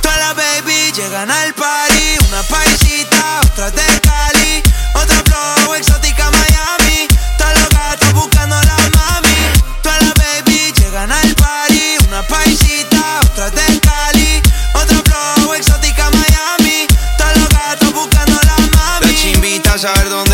Todas 0.00 0.18
las 0.18 0.36
baby 0.36 0.92
llegan 0.94 1.28
al 1.28 1.52
party, 1.54 2.16
una 2.28 2.42
paisita, 2.44 3.40
otra 3.44 3.70
de 3.72 4.00
Cali, 4.00 4.62
otra 4.94 5.16
flow 5.24 5.74
exótica 5.74 6.30
Miami, 6.30 7.08
todas 7.36 7.60
los 7.60 7.68
gatos 7.70 8.12
buscando 8.14 8.54
la 8.54 8.76
mami. 8.96 9.36
Todas 9.82 10.02
las 10.02 10.14
baby 10.14 10.72
llegan 10.78 11.10
al 11.10 11.34
party, 11.34 11.96
una 12.06 12.22
paisita, 12.22 13.20
otra 13.24 13.50
de 13.50 13.80
Cali, 13.80 14.40
otra 14.74 15.02
flow 15.02 15.54
exótica 15.54 16.08
Miami, 16.10 16.86
todos 17.18 17.36
los 17.36 17.48
gatos 17.48 17.92
buscando 17.94 18.38
la 18.44 18.56
mami. 18.76 19.06
La 19.06 19.14
chimbita 19.16 19.74
a 19.74 19.78
saber 19.78 20.08
dónde 20.08 20.31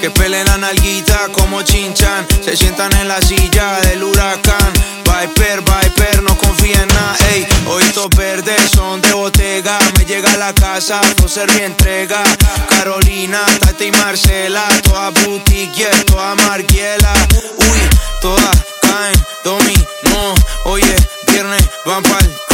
que 0.00 0.10
peleen 0.10 0.46
la 0.46 0.56
nalguita 0.56 1.28
como 1.32 1.62
chinchan, 1.62 2.26
se 2.44 2.56
sientan 2.56 2.92
en 2.96 3.08
la 3.08 3.20
silla 3.20 3.80
del 3.80 4.02
huracán. 4.02 4.72
Viper, 5.04 5.60
Viper, 5.60 6.22
no 6.22 6.36
confía 6.36 6.82
en 6.82 6.88
nada, 6.88 7.16
ey. 7.32 7.46
Hoy 7.66 7.82
estos 7.82 8.08
verdes 8.10 8.70
son 8.72 9.00
de 9.00 9.12
botega. 9.12 9.78
Me 9.98 10.04
llega 10.04 10.32
a 10.32 10.36
la 10.36 10.54
casa, 10.54 11.00
ser 11.26 11.50
mi 11.54 11.62
entrega. 11.62 12.22
Carolina, 12.68 13.40
Tati 13.60 13.86
y 13.86 13.92
Marcela. 13.92 14.66
Toda 14.82 15.10
boutique, 15.10 15.74
yeah, 15.74 16.04
toda 16.04 16.34
marguela. 16.36 17.12
Uy, 17.58 17.80
todas 18.20 18.56
caen, 18.82 19.26
dominó. 19.44 20.34
Oye, 20.64 20.94
viernes 21.26 21.62
van 21.84 22.02
pa'l 22.02 22.49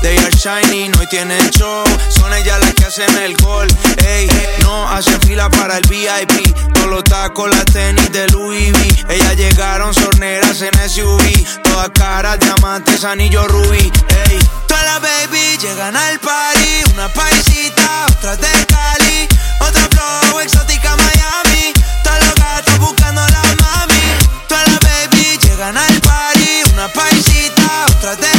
They 0.00 0.16
are 0.16 0.30
shining, 0.30 0.92
hoy 0.98 1.06
tienen 1.08 1.50
show. 1.50 1.84
Son 2.08 2.32
ellas 2.32 2.58
las 2.60 2.72
que 2.74 2.84
hacen 2.84 3.18
el 3.18 3.36
gol. 3.38 3.66
Ey, 4.06 4.28
no 4.62 4.88
hacen 4.88 5.20
fila 5.22 5.50
para 5.50 5.78
el 5.78 5.86
VIP. 5.88 6.72
Todos 6.72 6.86
los 6.86 7.04
tacos, 7.04 7.50
las 7.50 7.64
tenis 7.64 8.10
de 8.12 8.28
Louis 8.28 8.72
V. 8.72 9.14
Ellas 9.14 9.36
llegaron 9.36 9.92
sorneras 9.92 10.62
en 10.62 10.88
SUV. 10.88 11.62
Todas 11.64 11.90
caras, 11.90 12.38
diamantes, 12.38 13.04
anillo 13.04 13.46
rubí. 13.48 13.92
Ey, 14.30 14.38
todas 14.68 14.84
las 14.84 15.00
baby 15.02 15.58
llegan 15.60 15.96
al 15.96 16.18
party. 16.20 16.92
Una 16.94 17.08
paisita, 17.12 18.06
otra 18.10 18.36
de 18.36 18.66
Cali. 18.66 19.28
Otra 19.60 19.82
flow 19.90 20.40
exótica 20.40 20.96
Miami. 20.96 21.72
Todos 22.04 22.20
los 22.24 22.34
gatos 22.36 22.78
buscando 22.78 23.20
la 23.20 23.42
mami. 23.60 24.00
Todas 24.48 24.66
las 24.68 24.80
baby 24.80 25.38
llegan 25.42 25.76
al 25.76 26.00
party. 26.00 26.72
Una 26.72 26.88
paisita, 26.88 27.86
otra 27.96 28.16
de 28.16 28.29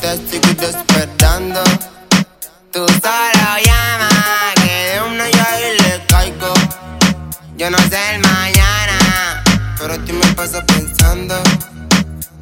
te 0.00 0.16
sigo 0.26 0.66
esperando. 0.66 1.62
Tú 2.72 2.84
solo 2.88 3.58
llama, 3.64 4.08
que 4.56 4.90
de 4.90 5.00
una 5.02 5.30
yo 5.30 5.42
ahí 5.48 5.78
le 5.78 6.06
caigo. 6.06 6.52
Yo 7.56 7.70
no 7.70 7.78
sé 7.78 8.14
el 8.14 8.20
mañana, 8.20 9.44
pero 9.78 9.96
tú 10.00 10.12
me 10.12 10.26
pasas 10.34 10.64
pensando. 10.64 11.40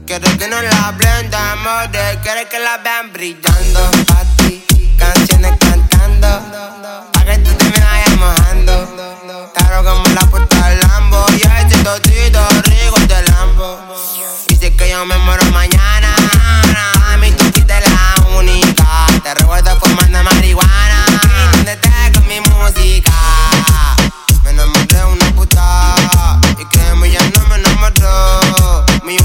Quiero 0.06 0.26
que 0.38 0.48
no 0.48 0.62
la 0.62 0.92
blendamos, 0.92 1.92
de 1.92 2.18
quiero 2.22 2.48
que 2.48 2.58
la 2.60 2.78
vean 2.78 3.12
brillando. 3.12 3.90
Pa' 4.06 4.24
ti, 4.38 4.64
canciones 4.96 5.52
cantando, 5.58 7.10
pa' 7.12 7.24
que 7.26 7.38
tú 7.38 7.50
te 7.58 7.64
me 7.64 7.78
vayas 7.78 8.16
mojando. 8.16 9.52
Claro 9.54 9.84
como 9.84 10.14
la 10.14 10.24
puerta 10.30 10.68
del 10.68 10.78
Lambo, 10.80 11.26
y 11.32 11.42
este 11.42 11.84
totito 11.84 12.40
rico 12.62 12.98
de 13.00 13.22
Lambo. 13.28 13.98
Que 14.78 14.88
yo 14.90 15.04
me 15.04 15.18
muero 15.18 15.44
mañana, 15.46 16.14
a 17.08 17.16
mí 17.16 17.32
tú 17.32 17.42
fuiste 17.52 17.74
la 17.80 18.28
única. 18.38 19.06
Te 19.24 19.34
recuerdo 19.34 19.76
fumando 19.80 20.22
marihuana, 20.22 21.04
te 21.64 21.76
con 22.12 22.26
mi 22.28 22.40
música. 22.40 23.12
Me 24.44 24.50
enamoré 24.50 24.86
de 24.86 25.04
una 25.04 25.30
puta, 25.34 25.94
y 26.58 26.64
créeme 26.66 27.10
ya 27.10 27.20
no 27.34 27.46
me 27.48 27.56
enamoró. 27.56 28.86
Mi 29.02 29.18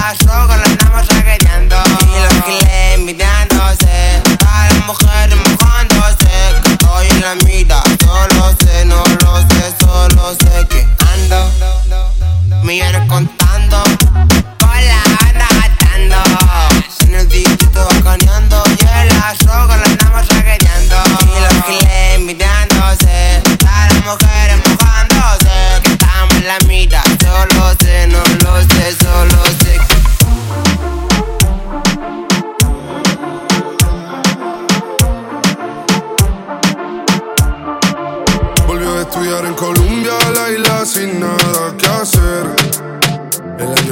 y 0.00 0.02
en 0.02 0.08
la 0.08 0.14
droga 0.14 0.56
la 0.56 0.64
andamos 0.64 1.06
raqueteando. 1.08 1.76
Y 2.00 2.20
los 2.20 2.44
giles 2.44 2.98
mirándose, 2.98 4.22
a 4.46 4.68
las 4.68 4.86
mujeres 4.86 5.36
mojándose. 5.36 6.30
Que 6.62 6.72
estoy 6.72 7.08
en 7.08 7.20
la 7.20 7.34
mira, 7.44 7.82
solo 8.00 8.54
sé, 8.60 8.84
no 8.86 9.02
lo 9.20 9.40
sé, 9.48 9.74
solo 9.80 10.34
sé 10.34 10.66
que 10.68 10.86
ando. 11.12 11.50
Millones 12.62 13.02
contando, 13.08 13.82
con 14.58 14.86
la 14.86 15.02
banda 15.18 15.46
gastando. 15.60 16.16
En 17.00 17.14
el 17.14 17.28
distrito 17.28 17.86
bacaneando, 17.94 18.62
y 18.78 18.86
en 18.86 19.08
la 19.08 19.34
droga 19.40 19.76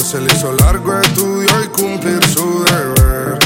se 0.08 0.18
le 0.22 0.32
hizo 0.32 0.50
largo, 0.54 0.98
estudió 1.00 1.50
y 1.62 1.68
cumplir 1.68 2.24
su 2.28 2.64
deber. 2.64 3.38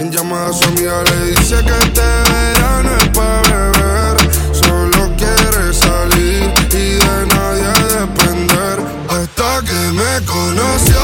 En 0.00 0.10
llamada 0.10 0.48
a 0.48 0.52
su 0.52 0.64
amiga 0.64 1.04
le 1.04 1.26
dice 1.26 1.62
que 1.64 1.70
este 1.70 2.00
verano 2.00 2.96
es 2.98 3.08
para 3.10 3.70
beber. 3.70 4.16
Solo 4.52 5.08
quiere 5.16 5.72
salir 5.72 6.52
y 6.72 6.94
de 6.98 7.26
nadie 7.28 7.72
depender. 8.00 8.80
Hasta 9.08 9.60
que 9.64 9.80
me 9.92 10.26
conoció, 10.26 10.98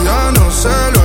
ella 0.00 0.32
no 0.32 0.50
se 0.50 0.92
lo 0.94 0.99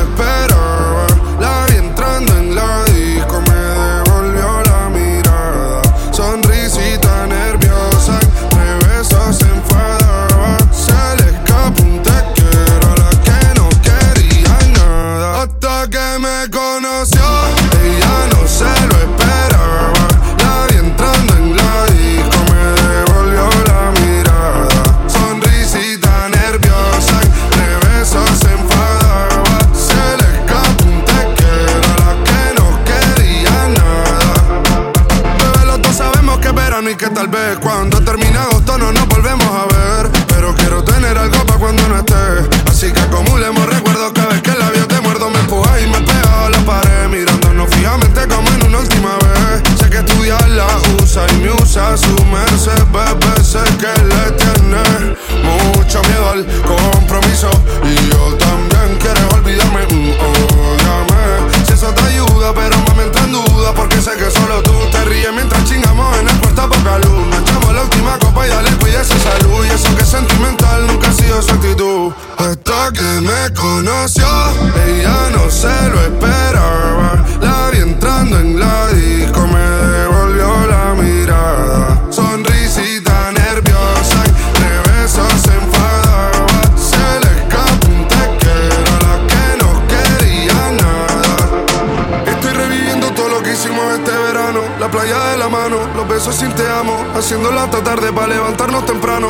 conoció, 73.65 74.27
ella 74.85 75.29
no 75.33 75.49
se 75.49 75.75
lo 75.89 75.99
esperaba. 76.01 77.25
La 77.41 77.69
vi 77.71 77.79
entrando 77.79 78.37
en 78.37 78.59
la 78.59 78.87
disco, 78.89 79.47
me 79.47 79.67
devolvió 79.97 80.49
la 80.67 80.93
mirada. 81.01 82.01
Sonrisita 82.11 83.31
nerviosa, 83.31 84.19
y 84.27 84.59
de 84.61 84.71
besos 84.87 85.33
se 85.45 85.53
enfadaba. 85.61 86.61
Se 86.91 87.07
le 87.23 87.31
escapó 87.39 87.87
un 87.87 88.07
tequero 88.07 88.91
a 88.95 88.99
la 89.07 89.15
que 89.31 89.45
no 89.61 89.69
quería 89.93 90.59
nada. 90.83 91.35
Estoy 92.33 92.53
reviviendo 92.53 93.07
todo 93.11 93.29
lo 93.29 93.41
que 93.41 93.53
hicimos 93.53 93.85
este 93.93 94.11
verano. 94.11 94.61
La 94.79 94.89
playa 94.91 95.19
de 95.31 95.37
la 95.37 95.49
mano, 95.49 95.77
los 95.95 96.07
besos 96.07 96.35
sin 96.35 96.51
te 96.53 96.69
amo. 96.69 97.03
Haciendo 97.15 97.51
la 97.51 97.63
hasta 97.63 97.81
tarde 97.83 98.11
para 98.13 98.27
levantarnos 98.27 98.85
temprano 98.85 99.29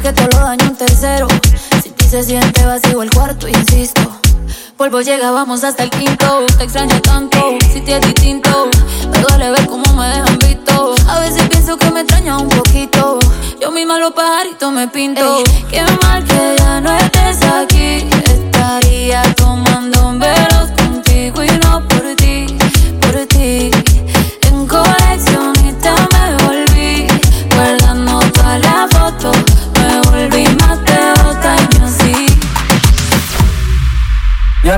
que 0.00 0.12
te 0.12 0.22
lo 0.22 0.38
daño 0.40 0.66
un 0.70 0.76
tercero. 0.76 1.28
Si 1.82 1.90
ti 1.90 2.04
se 2.08 2.22
siente 2.22 2.64
vacío 2.64 3.02
el 3.02 3.10
cuarto, 3.10 3.46
insisto. 3.46 4.02
Polvo 4.76 5.00
llega, 5.00 5.30
vamos 5.30 5.62
hasta 5.62 5.84
el 5.84 5.90
quinto. 5.90 6.44
Te 6.58 6.64
extraño 6.64 7.00
tanto, 7.00 7.38
si 7.72 7.80
te 7.80 7.96
es 7.96 8.00
distinto. 8.00 8.68
Me 9.12 9.18
duele 9.20 9.50
ver 9.50 9.66
cómo 9.66 9.84
me 9.94 10.08
dejan 10.08 10.38
visto. 10.38 10.94
A 11.08 11.20
veces 11.20 11.48
pienso 11.48 11.76
que 11.76 11.90
me 11.90 12.00
extraña 12.00 12.38
un 12.38 12.48
poquito. 12.48 13.18
Yo 13.60 13.70
misma 13.70 13.98
los 13.98 14.12
pajaritos 14.12 14.72
me 14.72 14.88
pinto. 14.88 15.38
Ey, 15.38 15.44
qué 15.70 15.82
mal 16.02 16.24
que 16.24 16.56
ya 16.58 16.80
no 16.80 16.90
estés 16.96 17.42
aquí. 17.44 18.08
Estaría 18.24 19.22
tomando 19.34 20.03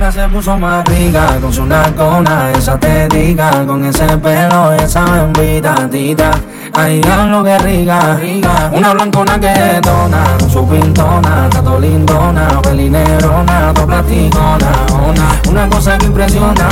Y 0.09 0.13
se 0.13 0.29
puso 0.29 0.57
más 0.57 0.85
rica 0.85 1.37
con 1.41 1.53
su 1.53 1.67
nalgona, 1.67 2.53
esa 2.53 2.79
te 2.79 3.09
diga, 3.09 3.67
con 3.67 3.85
ese 3.85 4.07
pelo, 4.19 4.73
esa 4.75 5.05
bembita 5.05 5.75
tita. 5.91 6.31
Ay, 6.75 7.03
lo 7.29 7.43
que 7.43 7.59
rica, 7.59 8.15
rica. 8.15 8.71
Una 8.73 8.93
blancona 8.93 9.41
que 9.41 9.49
detona, 9.49 10.23
con 10.39 10.49
su 10.49 10.69
pintona, 10.69 11.49
tato 11.51 11.81
lindona, 11.81 12.63
pelinerona, 12.63 13.73
to 13.75 13.85
platicona, 13.85 14.71
una, 15.09 15.41
una 15.51 15.69
cosa 15.69 15.99
que 15.99 16.07
impresiona. 16.07 16.69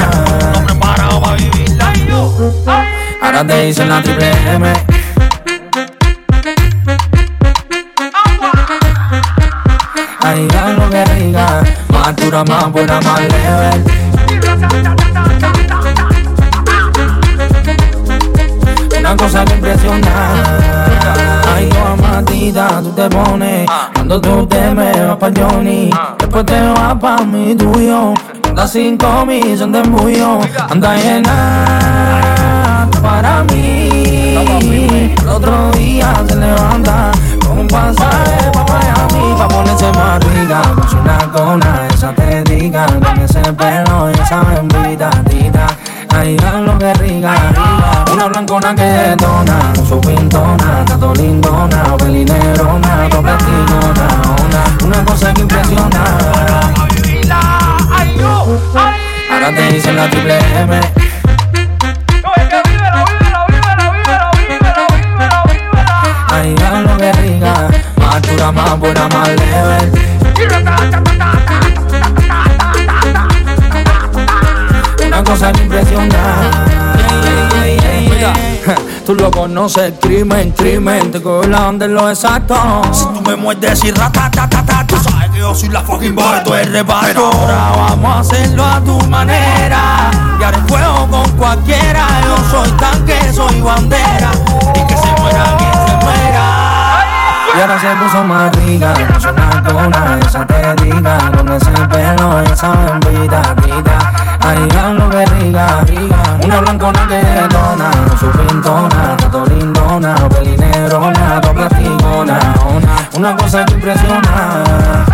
Ahora 3.20 3.44
te 3.44 3.66
dicen 3.66 3.88
la 3.88 4.00
triple 4.00 4.30
M. 4.54 4.72
Ay, 10.20 10.48
lo 10.76 10.90
que 10.90 11.04
rica, 11.04 11.62
más 12.04 12.16
dura, 12.16 12.44
más 12.44 12.70
buena, 12.70 13.00
más 13.00 13.20
leve. 13.20 13.70
Una 18.98 19.16
cosa 19.16 19.44
que 19.44 19.54
impresiona. 19.54 20.34
Ay, 21.54 21.70
yo 21.70 21.96
matita, 22.02 22.82
tú 22.82 22.90
te 22.90 23.08
pones. 23.08 23.66
Cuando 23.94 24.20
tú 24.20 24.46
te 24.46 24.70
me 24.74 24.92
vas 25.06 25.16
pa' 25.16 25.30
Johnny, 25.34 25.90
después 26.18 26.44
te 26.44 26.60
vas 26.60 26.94
pa' 27.00 27.24
mi 27.24 27.54
tuyo. 27.54 28.12
Anda 28.48 28.68
cinco 28.68 29.24
mil, 29.24 29.56
son 29.56 29.72
de 29.72 29.80
embullo. 29.80 30.40
Anda 30.68 30.96
llena 30.96 32.86
para 33.02 33.44
mí. 33.44 35.14
El 35.22 35.28
otro 35.28 35.70
día 35.72 36.12
se 36.28 36.36
levanta 36.36 37.12
con 37.46 37.60
un 37.60 37.66
pa' 39.36 39.48
Miami 39.48 39.48
pa' 39.48 39.48
ponerse 39.48 39.92
más 39.92 40.18
rica. 40.24 40.62
Con 41.32 41.60
Lo 79.64 79.70
conoces, 79.70 79.94
crimen, 79.98 80.50
crimen, 80.50 81.10
te 81.10 81.22
cojo 81.22 81.46
la 81.46 81.68
onda 81.68 81.86
en 81.86 81.94
lo 81.94 82.10
exacto. 82.10 82.54
Si 82.92 83.02
tú 83.06 83.22
me 83.22 83.34
muerdes 83.34 83.82
y 83.82 83.92
ratatatata, 83.92 84.86
tú 84.86 84.94
sabes 84.96 85.30
que 85.30 85.38
yo 85.38 85.54
soy 85.54 85.70
la 85.70 85.80
fucking 85.80 86.14
boy, 86.14 86.42
tú 86.44 86.52
eres 86.52 86.70
reparto. 86.70 87.06
Pero 87.06 87.32
ahora 87.32 87.72
vamos 87.74 88.14
a 88.14 88.20
hacerlo 88.20 88.62
a 88.62 88.80
tu 88.80 88.98
manera. 89.08 90.10
Y 90.38 90.42
haré 90.42 90.58
fuego 90.68 91.08
con 91.10 91.30
cualquiera. 91.38 92.06
Yo 92.26 92.50
soy 92.50 92.70
tanque, 92.72 93.32
soy 93.32 93.62
bandera. 93.62 94.32
Y 94.74 94.86
que 94.86 94.96
se 94.98 95.22
muera 95.22 95.56
quien 95.56 95.72
se 95.72 96.04
muera. 96.04 97.06
Y 97.56 97.60
ahora 97.62 97.80
se 97.80 98.04
puso 98.04 98.24
más 98.24 98.56
rica, 98.56 98.92
con 98.92 99.20
su 99.22 99.32
nalgona, 99.32 100.18
esa 100.26 100.46
te 100.46 100.84
diga, 100.84 101.32
con 101.38 101.52
ese 101.54 101.70
pelo, 101.70 102.40
esa 102.40 102.70
bembita 103.00 103.56
tita. 103.62 104.23
Ay, 104.46 104.58
lo 104.92 105.08
que 105.08 105.24
rica, 105.24 105.66
una 106.44 106.60
blancona 106.60 107.08
que 107.08 107.16
detona, 107.16 107.90
su 108.20 108.30
pintona, 108.30 109.16
tato 109.16 109.46
lindona, 109.46 110.14
pelinerona, 110.28 111.40
to 111.40 111.54
platicona, 111.54 112.38
una, 113.14 113.36
cosa 113.36 113.64
que 113.64 113.72
impresiona. 113.72 115.04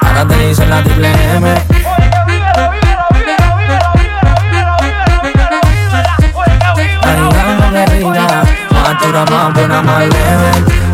Ahora 0.00 0.28
te 0.28 0.46
dicen 0.46 0.70
la 0.70 0.82
triple 0.84 1.36
M. 1.36 1.54
Más 8.72 9.00
dura, 9.02 9.24
más 9.24 9.54
buena, 9.54 9.82
más 9.82 10.00
leve. 10.06 10.85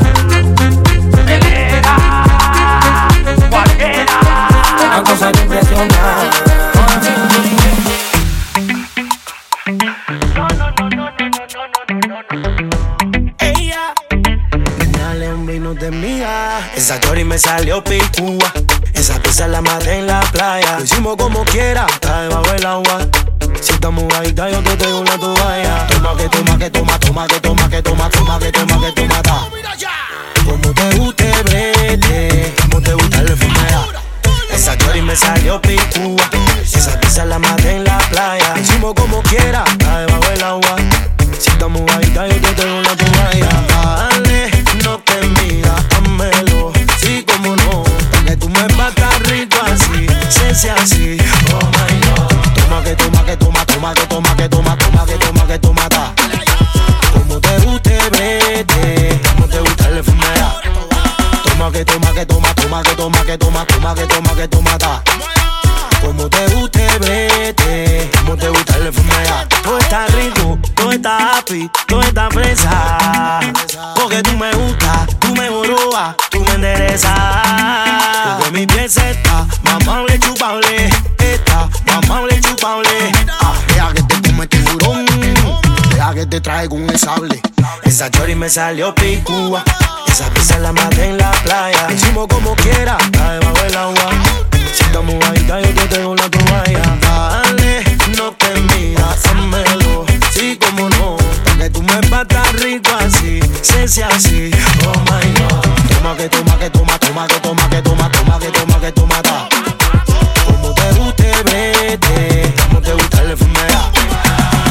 Esa 16.82 16.96
story 16.96 17.24
me 17.24 17.38
salió 17.38 17.82
picúa. 17.84 18.52
Esa 18.92 19.20
pizza 19.22 19.46
la 19.46 19.62
maté 19.62 19.98
en 19.98 20.06
la 20.06 20.20
playa. 20.32 20.78
Lo 20.78 20.84
hicimos 20.84 21.16
como 21.16 21.44
quiera, 21.44 21.86
está 21.86 22.22
debajo 22.22 22.52
del 22.52 22.66
agua. 22.66 23.08
Si 23.60 23.72
estamos 23.72 24.04
mojadita, 24.04 24.50
yo 24.50 24.62
te 24.62 24.76
tengo 24.76 25.00
una 25.00 25.18
toalla. 25.18 25.86
Toma 25.86 26.16
que 26.16 26.28
toma 26.28 26.58
que 26.58 26.70
toma, 26.70 26.98
toma 26.98 27.26
que 27.26 27.40
toma 27.40 27.68
que 27.68 27.82
toma, 27.82 28.10
toma 28.10 28.38
que 28.38 28.52
toma 28.52 28.80
que 28.80 28.92
toma. 28.92 29.22
Como 30.44 30.74
te 30.74 30.98
guste, 30.98 31.32
brete 31.44 32.61
salió 35.16 35.60
picúa. 35.60 36.30
Esa 36.62 36.98
pizza 37.00 37.24
la 37.24 37.38
maté 37.38 37.76
en 37.76 37.84
la 37.84 37.98
playa. 38.10 38.54
Hicimos 38.58 38.94
como 38.94 39.22
quiera, 39.22 39.64
está 39.66 40.00
debajo 40.00 40.30
del 40.30 40.42
agua. 40.42 40.76
Si 41.38 41.50
estamos 41.50 41.82
ahí, 41.92 42.40
yo 42.42 42.54
te 42.54 42.64
está 71.62 71.70
happy, 71.70 71.70
todo 71.86 72.02
está 72.02 72.30
fresa. 72.30 73.40
Porque 73.94 74.22
tú 74.22 74.36
me 74.36 74.52
gustas, 74.52 75.06
tú 75.18 75.34
me 75.34 75.50
borobas, 75.50 76.16
tú 76.30 76.40
me 76.40 76.54
enderezas. 76.54 77.18
Porque 78.38 78.50
mi 78.52 78.66
piel 78.66 78.84
está 78.84 79.46
mamable, 79.62 80.18
chupable. 80.18 80.90
Está 81.18 81.68
mamable, 81.86 82.40
chupable. 82.40 83.12
Ah, 83.40 83.54
deja 83.68 83.92
que 83.92 84.02
te 84.02 84.22
come 84.22 84.46
tiburón. 84.46 85.06
Deja 85.90 86.14
que 86.14 86.26
te 86.26 86.40
traigo 86.40 86.76
un 86.76 86.98
sable. 86.98 87.40
Esa 87.82 88.10
chori 88.10 88.34
me 88.34 88.48
salió 88.48 88.94
picúa. 88.94 89.64
Esa 90.08 90.28
pizza 90.30 90.58
la 90.58 90.72
maté 90.72 91.06
en 91.06 91.18
la 91.18 91.30
playa. 91.30 91.88
Hicimos 91.92 92.26
como 92.28 92.54
quiera, 92.56 92.96
está 93.00 93.32
debajo 93.32 93.62
del 93.62 93.76
agua. 93.76 94.10
Si 94.72 94.84
estamos 94.84 95.14
ahí, 95.24 95.46
yo 95.46 95.74
te 95.74 95.88
tengo 95.88 96.10
una 96.10 96.30
toalla. 96.30 96.98
Dale, 97.00 97.84
no 98.16 98.32
te 98.32 98.60
miras, 98.60 99.26
házmelo. 99.26 100.06
Sí, 100.32 100.58
como 100.58 100.88
no. 100.90 101.21
Que 101.62 101.70
tú 101.70 101.80
me 101.80 102.00
batas 102.10 102.52
rico 102.54 102.90
así. 102.98 103.38
Sea 103.62 104.08
así. 104.08 104.50
Oh 104.84 104.98
my 105.12 105.32
god. 105.38 105.94
Toma 105.94 106.16
que 106.16 106.28
toma 106.28 106.58
que 106.58 106.70
toma, 106.70 106.98
toma 106.98 107.28
que 107.28 107.38
toma 107.38 107.70
que 107.70 107.82
toma, 107.82 108.10
toma 108.10 108.38
que 108.40 108.48
toma 108.48 108.80
que 108.80 108.90
toma, 108.90 109.22
ta. 109.22 109.48
Como 110.44 110.74
te 110.74 110.92
guste, 110.98 111.32
brete. 111.44 112.52
Como 112.66 112.80
te 112.80 112.92
gusta 112.94 113.22
la 113.22 113.30
enfermedad. 113.30 113.92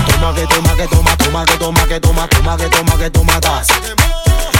Toma 0.05 0.35
que 0.35 0.45
toma 0.47 0.75
que 0.75 0.87
toma, 0.89 1.15
toma 1.15 1.45
que 1.45 1.57
toma 1.57 1.87
que 1.87 1.99
toma, 2.01 2.27
toma 2.27 2.57
que 2.57 2.67
toma 2.67 2.97
que 2.97 3.09
toma, 3.09 3.39
ta. 3.39 3.63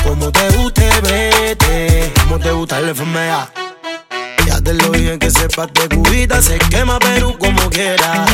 Como 0.02 0.32
te 0.32 0.50
guste, 0.52 0.90
brete. 1.02 2.14
Como 2.24 2.40
te 2.40 2.52
gusta 2.52 2.80
la 2.80 2.92
enfermedad. 2.92 3.50
Ya 4.48 4.62
te 4.62 4.74
lo 4.74 4.90
dije 4.92 5.20
que 5.20 5.30
sepas 5.30 5.68
de 5.74 5.90
cubita, 5.90 6.42
se 6.42 6.58
quema 6.60 6.98
Perú 6.98 7.38
como 7.38 7.70
quiera. 7.70 8.26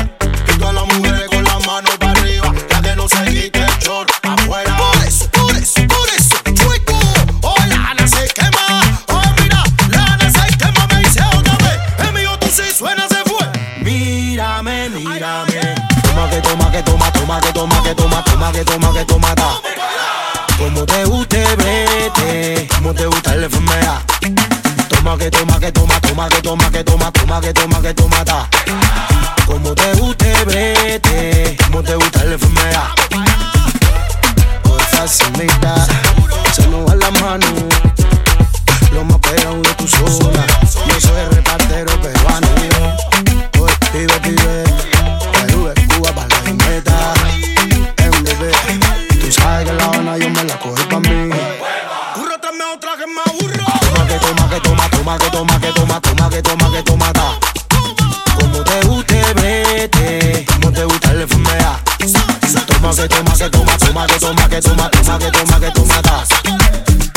Y 0.54 0.60
todas 0.60 0.76
las 0.76 0.86
mujeres 0.86 1.28
con 1.30 1.44
la 1.44 1.58
mano 1.66 1.90
para 1.98 2.12
arriba, 2.12 2.54
que. 3.08 3.66
Oh. 3.90 4.06
Oh, 12.30 12.38
tú 12.40 12.48
sí 12.50 12.64
suena, 12.78 13.08
se 13.08 13.24
fue. 13.24 13.48
Mírame, 13.82 14.90
mírame. 14.90 15.76
Toma 16.04 16.30
que 16.30 16.42
toma 16.42 16.72
que 16.72 16.84
toma, 16.84 17.12
toma 26.02 26.30
que 26.30 26.42
toma 26.42 26.70
que 26.72 26.84
toma, 26.84 27.12
toma 27.12 27.42
que 27.42 27.54
toma 27.54 27.82
que 27.82 27.94
toma, 27.94 28.26
ta. 28.26 28.48
Como 29.46 29.74
te 29.74 29.94
guste, 29.94 30.36
brete. 30.46 31.58
Como 31.66 31.82
te 31.82 31.96
gusta 31.96 32.24
la 32.26 32.34
enfermedad. 32.34 32.97
Toma 34.98 35.14
que 35.14 35.30
toma 35.30 35.30
que 35.30 35.30
toma, 35.30 35.30
toma 35.30 35.30
que 35.30 35.30
toma 35.30 35.30
que 35.30 35.32
toma, 35.32 35.32
toma 35.32 35.50
que 35.50 35.62
toma 35.62 35.62
que 35.62 35.64
toma, 35.64 35.94
ta. 35.94 35.98
Como 36.26 36.26
te 36.26 36.26
guste, 36.26 36.26
brete. 36.26 36.26
Como 36.26 36.26
te 36.26 36.26
gusta 36.26 36.26
la 36.26 36.26
enfermedad. 36.26 36.26
Por 36.26 36.36
facilita, 36.38 36.56
se 36.56 36.68
nos 36.68 36.88
va 36.88 36.96
la 36.96 37.12
mano. 37.12 37.46
Lo 38.92 39.04
más 39.04 39.22
de 39.22 39.74
tu 39.76 39.88
zona. 39.88 40.46
Yo 40.88 41.00
soy 41.00 41.20
el 41.20 41.32
repartero 41.32 42.02
peruano. 42.02 42.48
Pues 43.54 43.74
pibe, 43.92 44.20
pibe. 44.22 44.64
Perú 45.34 45.70
es 45.70 45.88
Cuba 45.88 46.12
para 46.14 46.28
la 46.28 46.54
meta. 46.54 47.14
Tú 49.22 49.32
sabes 49.32 49.66
que 49.66 49.74
la 49.74 49.84
Habana 49.86 50.18
yo 50.18 50.30
me 50.30 50.44
la 50.44 50.60
cogí 50.60 50.84
pa' 50.84 51.00
mí. 51.00 51.30
Burro, 52.16 52.40
tráeme 52.40 52.64
otra 52.76 52.92
que 52.98 53.08
más 53.08 53.26
burro. 53.40 53.66
Toma 53.80 54.08
que 54.08 54.20
toma 54.20 54.50
que 54.50 54.60
toma, 54.62 54.90
toma 54.90 55.18
que 55.18 55.30
toma 55.30 55.60
que 55.60 55.72
toma, 55.74 56.02
toma 56.02 56.30
que 56.30 56.42
toma 56.42 56.72
que 56.72 56.84
toma, 56.84 57.14
ta. 57.14 57.47
Toma 62.88 62.96
que 62.96 63.10
toma 63.10 63.34
que 63.36 63.50
toma, 63.50 63.78
toma 63.78 64.08
que 64.08 64.18
toma 64.18 64.48
que 64.48 64.62
toma, 64.62 64.90
toma 64.90 65.20
que 65.20 65.30
toma 65.30 65.60
que 65.60 65.72
toma, 65.72 66.02
ta. 66.02 66.24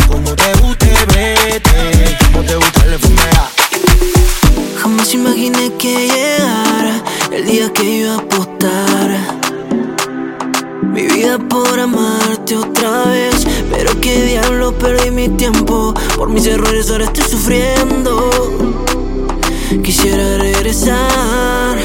Como 0.08 0.34
te 0.34 0.52
guste, 0.54 0.90
brete. 1.06 2.18
Como 2.24 2.44
te 2.44 2.56
gusta 2.56 2.86
la 2.86 2.94
enfermedad. 2.94 3.48
Jamás 4.82 5.14
imaginé 5.14 5.72
que 5.78 6.08
llegara 6.08 7.00
el 7.30 7.46
día 7.46 7.72
que 7.72 7.84
iba 7.84 8.14
a 8.14 8.18
apostar 8.18 9.16
mi 10.82 11.02
vida 11.02 11.38
por 11.38 11.78
amarte 11.78 12.56
otra 12.56 13.04
vez. 13.04 13.46
Pero 13.70 14.00
qué 14.00 14.24
diablo 14.24 14.76
perdí 14.76 15.12
mi 15.12 15.28
tiempo. 15.28 15.94
Por 16.16 16.30
mis 16.30 16.46
errores 16.46 16.90
ahora 16.90 17.04
estoy 17.04 17.30
sufriendo. 17.30 18.28
Quisiera 19.84 20.36
regresar, 20.38 21.78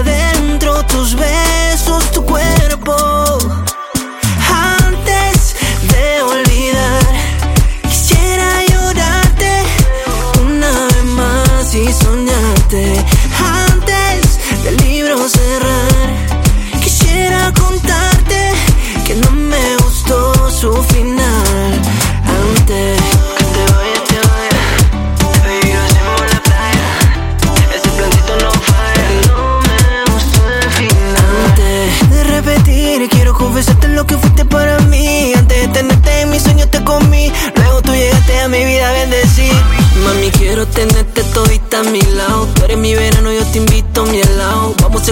adentro 0.00 0.82
tus 0.86 1.14
besos, 1.14 1.49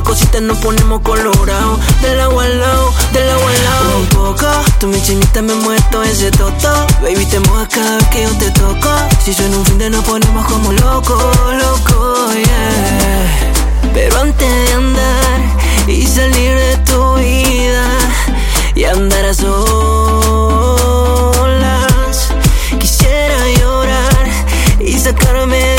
cositas, 0.09 0.41
nos 0.41 0.59
ponemos 0.59 1.01
colorado. 1.03 1.79
Del 2.01 2.21
agua 2.21 2.45
al 2.45 2.59
lado, 2.59 2.93
del 3.13 3.29
agua 3.29 3.51
al 3.51 3.65
lado. 3.65 3.99
Un 3.99 4.07
poco, 4.07 4.47
tú 4.81 4.87
mi 4.89 5.01
chinita 5.03 5.43
me 5.43 5.55
muerto 5.55 6.03
ese 6.03 6.31
toto. 6.31 6.87
Baby, 7.03 7.27
te 7.27 7.39
mojas 7.41 7.69
cada 7.69 7.97
vez 7.99 8.09
que 8.09 8.23
yo 8.23 8.31
te 8.39 8.51
toco. 8.53 8.89
Si 9.23 9.35
suena 9.35 9.59
un 9.59 9.67
fin 9.67 9.79
de 9.79 9.91
nos 9.91 10.03
ponemos 10.05 10.47
como 10.47 10.73
locos, 10.73 11.23
loco, 11.63 12.33
yeah. 12.33 13.53
Pero 13.93 14.19
antes 14.21 14.49
de 14.49 14.73
andar 14.73 15.41
y 15.87 16.07
salir 16.07 16.55
de 16.57 16.77
tu 16.79 17.15
vida 17.17 17.87
y 18.75 18.85
andar 18.85 19.27
a 19.27 19.35
solas, 19.35 19.59
quisiera 22.79 23.39
llorar 23.61 24.29
y 24.81 24.99
sacarme 24.99 25.59
de 25.59 25.78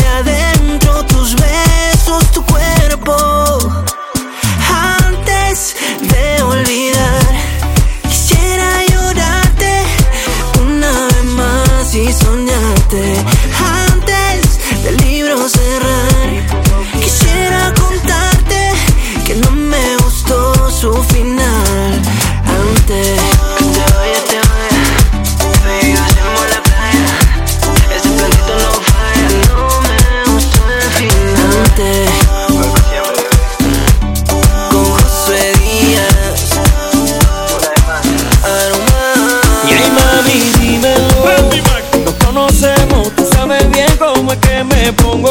pongo 44.94 45.29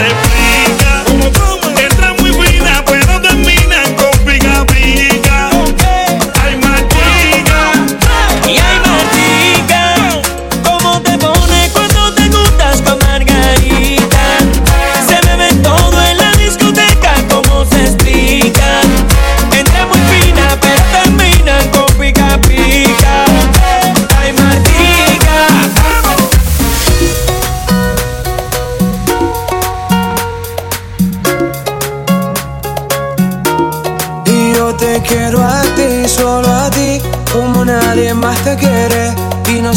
sempre. 0.00 0.29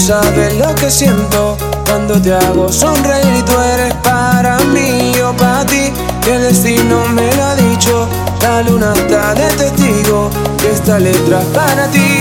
sabes 0.04 0.58
lo 0.58 0.76
que 0.76 0.91
siento 0.91 1.58
cuando 1.86 2.22
te 2.22 2.34
hago 2.34 2.70
sonreír 2.70 3.36
y 3.39 3.41
tú 3.43 3.54
eres 3.74 3.93
para 4.04 4.60
mí, 4.60 5.14
o 5.22 5.32
para 5.32 5.66
ti. 5.66 5.93
El 6.28 6.41
destino 6.41 7.06
me 7.14 7.34
lo 7.34 7.43
ha 7.43 7.56
dicho, 7.56 8.08
la 8.41 8.64
luna 8.64 8.91
está 8.93 9.34
de 9.34 9.47
testigo 9.51 10.30
que 10.60 10.72
esta 10.72 10.99
letra 10.99 11.39
es 11.39 11.47
para 11.47 11.88
ti. 11.88 12.20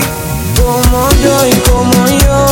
Como 0.57 1.09
yo 1.25 1.47
y 1.49 1.55
como 1.71 2.07
yo, 2.07 2.47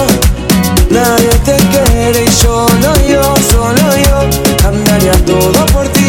nadie 0.91 1.29
te 1.45 1.57
quiere 1.69 2.25
y 2.25 2.29
solo 2.29 2.91
yo, 3.09 3.23
solo 3.53 3.97
yo, 3.97 4.69
andaría 4.69 5.13
todo 5.25 5.65
por 5.67 5.87
ti. 5.91 6.00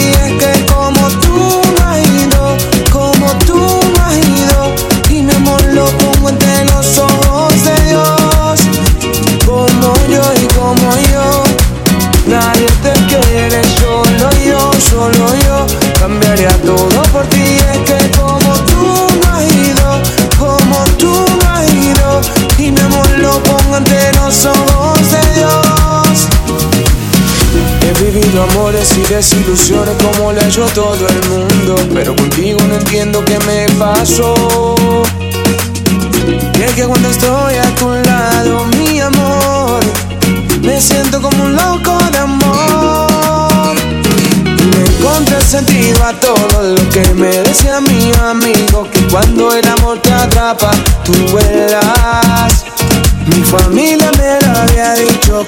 por 17.22 17.30
ti 17.30 17.58
es 17.74 17.78
que 17.90 18.18
como 18.18 18.54
tú 18.72 18.84
no 19.22 19.34
has 19.34 19.44
ido, 19.54 20.02
como 20.40 20.84
tú 20.98 21.26
no 21.40 21.50
has 21.52 21.72
ido, 21.72 22.22
y 22.58 22.72
mi 22.72 22.82
amor 22.82 23.10
lo 23.20 23.44
pongo 23.44 23.76
ante 23.76 24.12
los 24.14 24.46
ojos 24.46 25.00
de 25.12 25.22
Dios. 25.36 26.28
He 27.84 28.04
vivido 28.04 28.44
amores 28.44 28.90
y 28.98 29.14
desilusiones 29.14 29.96
como 30.04 30.32
le 30.32 30.48
hecho 30.48 30.66
todo 30.74 31.08
el 31.08 31.30
mundo, 31.30 31.76
pero 31.94 32.16
contigo 32.16 32.60
no 32.68 32.76
entiendo 32.76 33.24
qué 33.26 33.38
me 33.40 33.68
pasó. 33.78 34.34
Y 36.58 36.62
es 36.62 36.74
que 36.74 36.86
cuando 36.86 37.10
estoy 37.10 37.56
a 37.56 37.76
tu 37.76 37.94
lado, 37.94 38.66
mi 38.78 39.00
amor, 39.00 39.80
me 40.62 40.82
siento 40.82 41.22
como 41.22 41.44
un 41.44 41.56
loco 41.56 41.98
de 42.12 42.18
amor. 42.18 42.81
Contrasentido 45.14 46.06
a 46.06 46.14
todo 46.14 46.76
lo 46.76 46.90
que 46.90 47.04
me 47.16 47.28
decía 47.28 47.82
mi 47.82 48.12
amigo 48.24 48.88
Que 48.90 49.02
cuando 49.08 49.54
el 49.54 49.68
amor 49.68 50.00
te 50.02 50.12
atrapa, 50.14 50.72
tú 51.04 51.14
vuelas. 51.32 52.64
Mi 53.28 53.44
familia 53.44 54.10
me 54.18 54.40
lo 54.48 54.58
había 54.58 54.94
dicho 54.94 55.46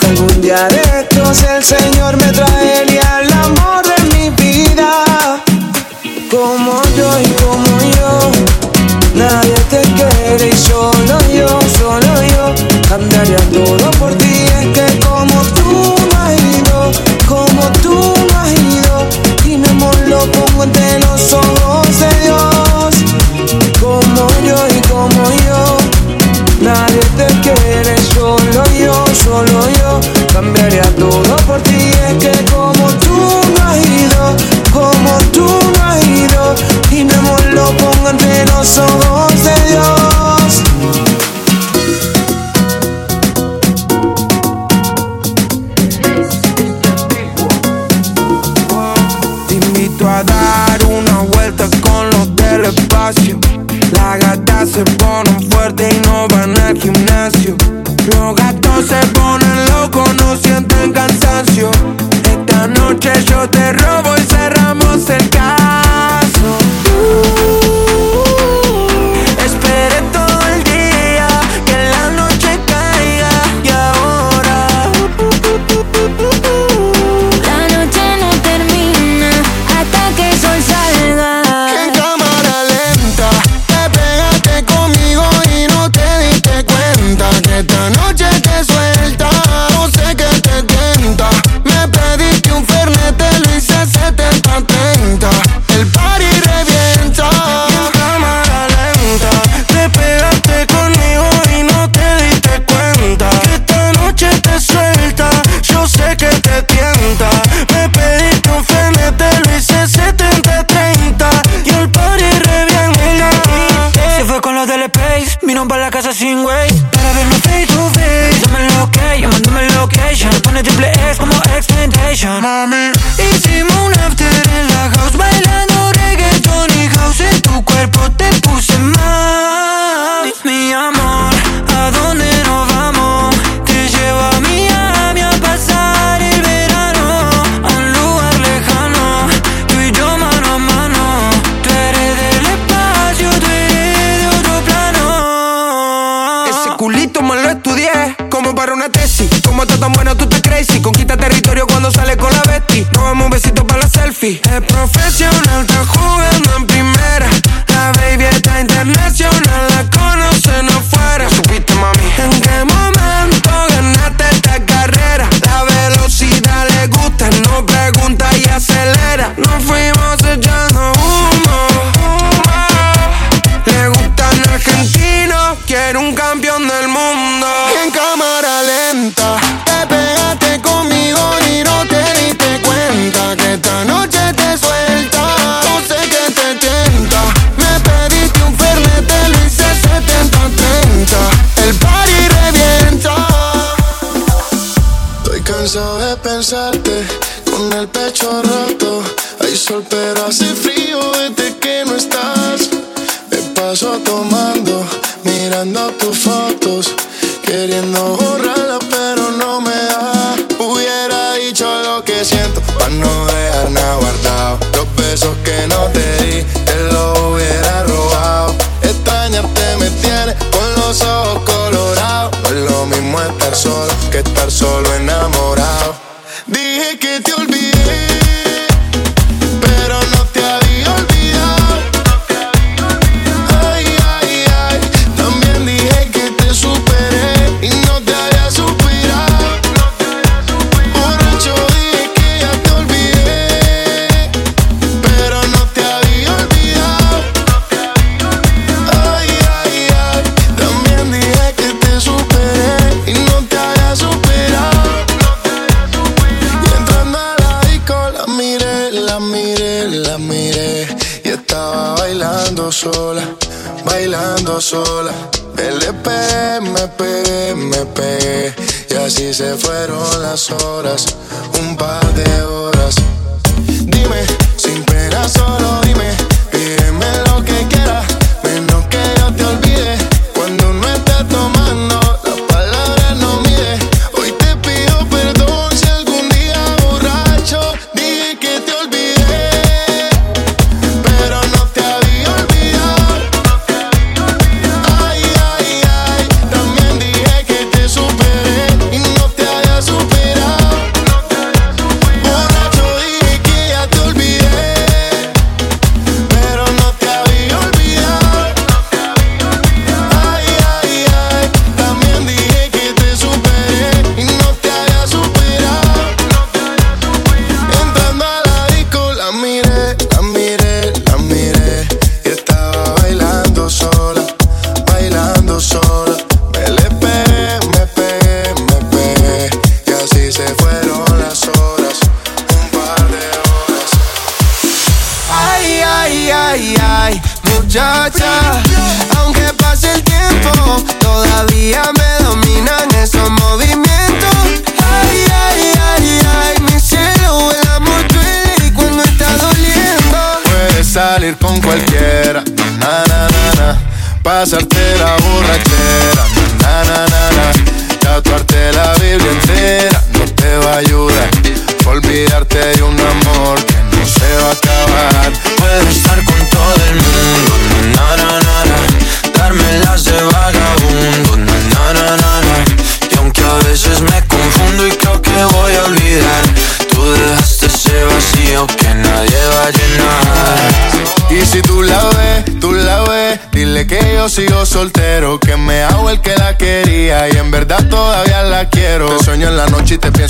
salir 351.23 351.37
con 351.37 351.61
cualquiera. 351.61 352.43
Na, 352.79 353.05
na, 353.07 353.27
na, 353.29 353.53
na. 353.55 353.77
Pasar 354.21 354.65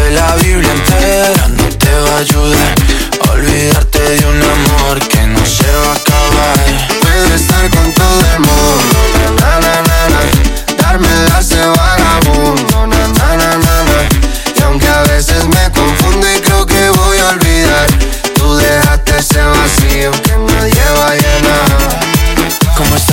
Tatuarte 0.00 0.10
la 0.12 0.34
Biblia 0.36 0.72
entera 0.72 1.48
no 1.48 1.68
te 1.76 1.92
va 1.92 2.16
a 2.16 2.18
ayudar. 2.18 2.74
Olvidarte 3.32 4.00
de 4.00 4.26
un 4.26 4.42
amor 4.42 4.98
que 5.08 5.26
no 5.26 5.44
se 5.44 5.64
va 5.64 5.92
a 5.92 5.96
acabar. 5.96 6.88
Puedo 7.00 7.34
estar 7.34 7.70
con 7.70 7.92
todo 7.94 8.20
el 8.34 8.40
mundo, 8.40 8.98
na, 9.40 9.60
na, 9.60 9.82
na, 9.82 10.08
na. 10.08 10.20
Darme 10.82 11.08
de 11.08 11.66
vagabundo, 11.66 12.86
na, 12.86 13.08
na, 13.08 13.36
na, 13.36 13.58
na. 13.58 14.08
Y 14.56 14.62
aunque 14.62 14.88
a 14.88 15.02
veces 15.02 15.44
me 15.46 15.70
confundo 15.72 16.26
y 16.34 16.40
creo 16.40 16.66
que 16.66 16.90
voy 16.90 17.18
a 17.18 17.28
olvidar, 17.28 17.86
tú 18.34 18.56
dejaste 18.56 19.18
ese 19.18 19.42
vacío 19.42 20.10
que 20.22 20.36
nadie. 20.36 20.79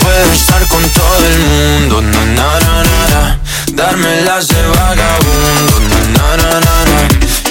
Puedo 0.00 0.32
estar 0.32 0.66
con 0.68 0.82
todo 0.90 1.26
el 1.26 1.38
mundo, 1.38 2.02
na 2.02 2.24
na 2.36 2.60
na 2.60 2.82
na 2.82 3.08
na. 3.12 3.40
Darme 3.72 4.22
las 4.22 4.48
de 4.48 4.62
vagabundo, 4.68 5.80
na 5.90 6.00
na 6.16 6.36
na 6.36 6.60
na 6.60 6.76
na. 6.84 6.98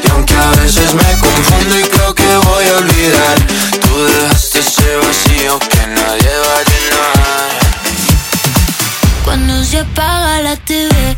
Y 0.04 0.08
aunque 0.12 0.36
a 0.36 0.52
veces 0.62 0.94
me 0.94 1.12
confundo 1.20 1.80
y 1.80 1.84
creo 1.84 2.14
que 2.14 2.38
voy 2.38 2.66
a 2.68 2.78
olvidar, 2.78 3.38
tú 3.82 4.04
dejaste 4.06 4.60
ese 4.60 4.96
vacío 4.98 5.60
que 5.60 5.88
nadie 5.88 6.32
va 6.46 6.56
a 6.60 6.64
llenar. 6.70 7.60
Cuando 9.24 9.64
se 9.64 9.80
apaga 9.80 10.42
la 10.42 10.56
TV, 10.58 11.18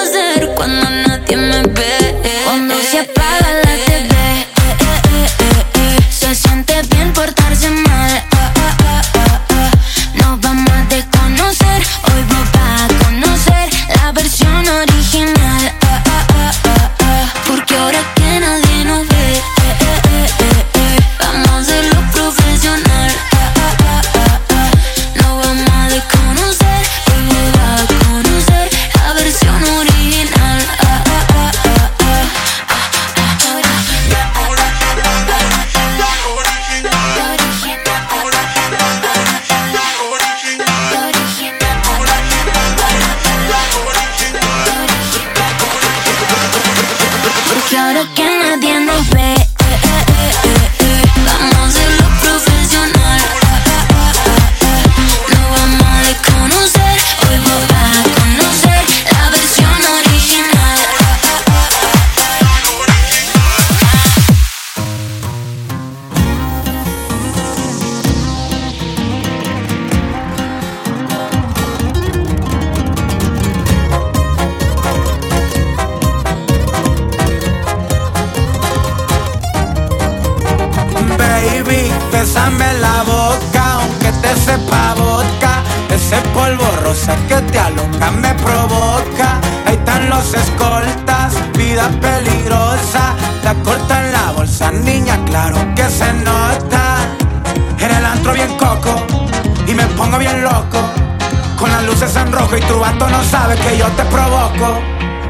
Con 101.61 101.71
las 101.71 101.83
luces 101.83 102.15
en 102.15 102.31
rojo 102.31 102.57
y 102.57 102.61
tu 102.61 102.79
vato 102.79 103.07
no 103.07 103.23
sabe 103.23 103.55
que 103.55 103.77
yo 103.77 103.85
te 103.89 104.03
provoco. 104.05 104.81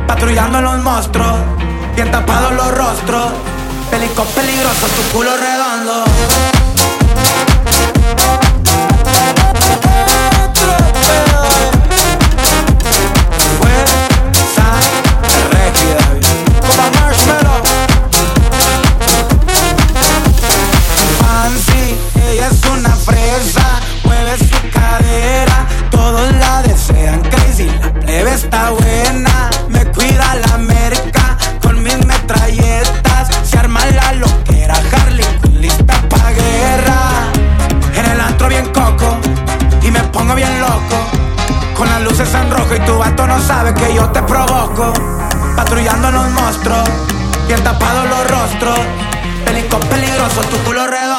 Patrullando 0.07 0.61
los 0.61 0.77
monstruos, 0.77 1.39
bien 1.93 2.09
tapados 2.09 2.53
los 2.53 2.71
rostros. 2.71 3.33
Pelico 3.89 4.23
peligroso, 4.23 4.87
tu 4.87 5.17
culo 5.17 5.31
redondo. 5.35 6.50
bien 47.51 47.63
tapados 47.65 48.07
los 48.07 48.31
rostros. 48.31 48.79
Pelicón 49.43 49.81
peligroso, 49.89 50.39
tu 50.49 50.57
culo 50.63 50.87
redondo. 50.87 51.10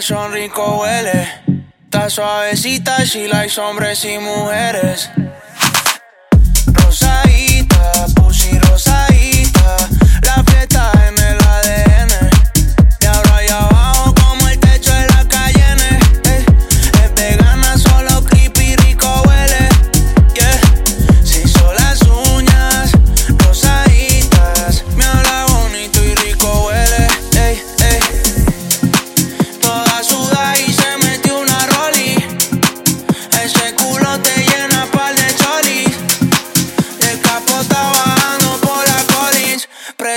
Son 0.00 0.32
rico 0.32 0.78
huele. 0.78 1.28
Está 1.84 2.08
suavecita, 2.08 3.04
she 3.04 3.28
likes 3.28 3.60
hombres 3.60 4.02
y 4.06 4.18
mujeres. 4.18 5.10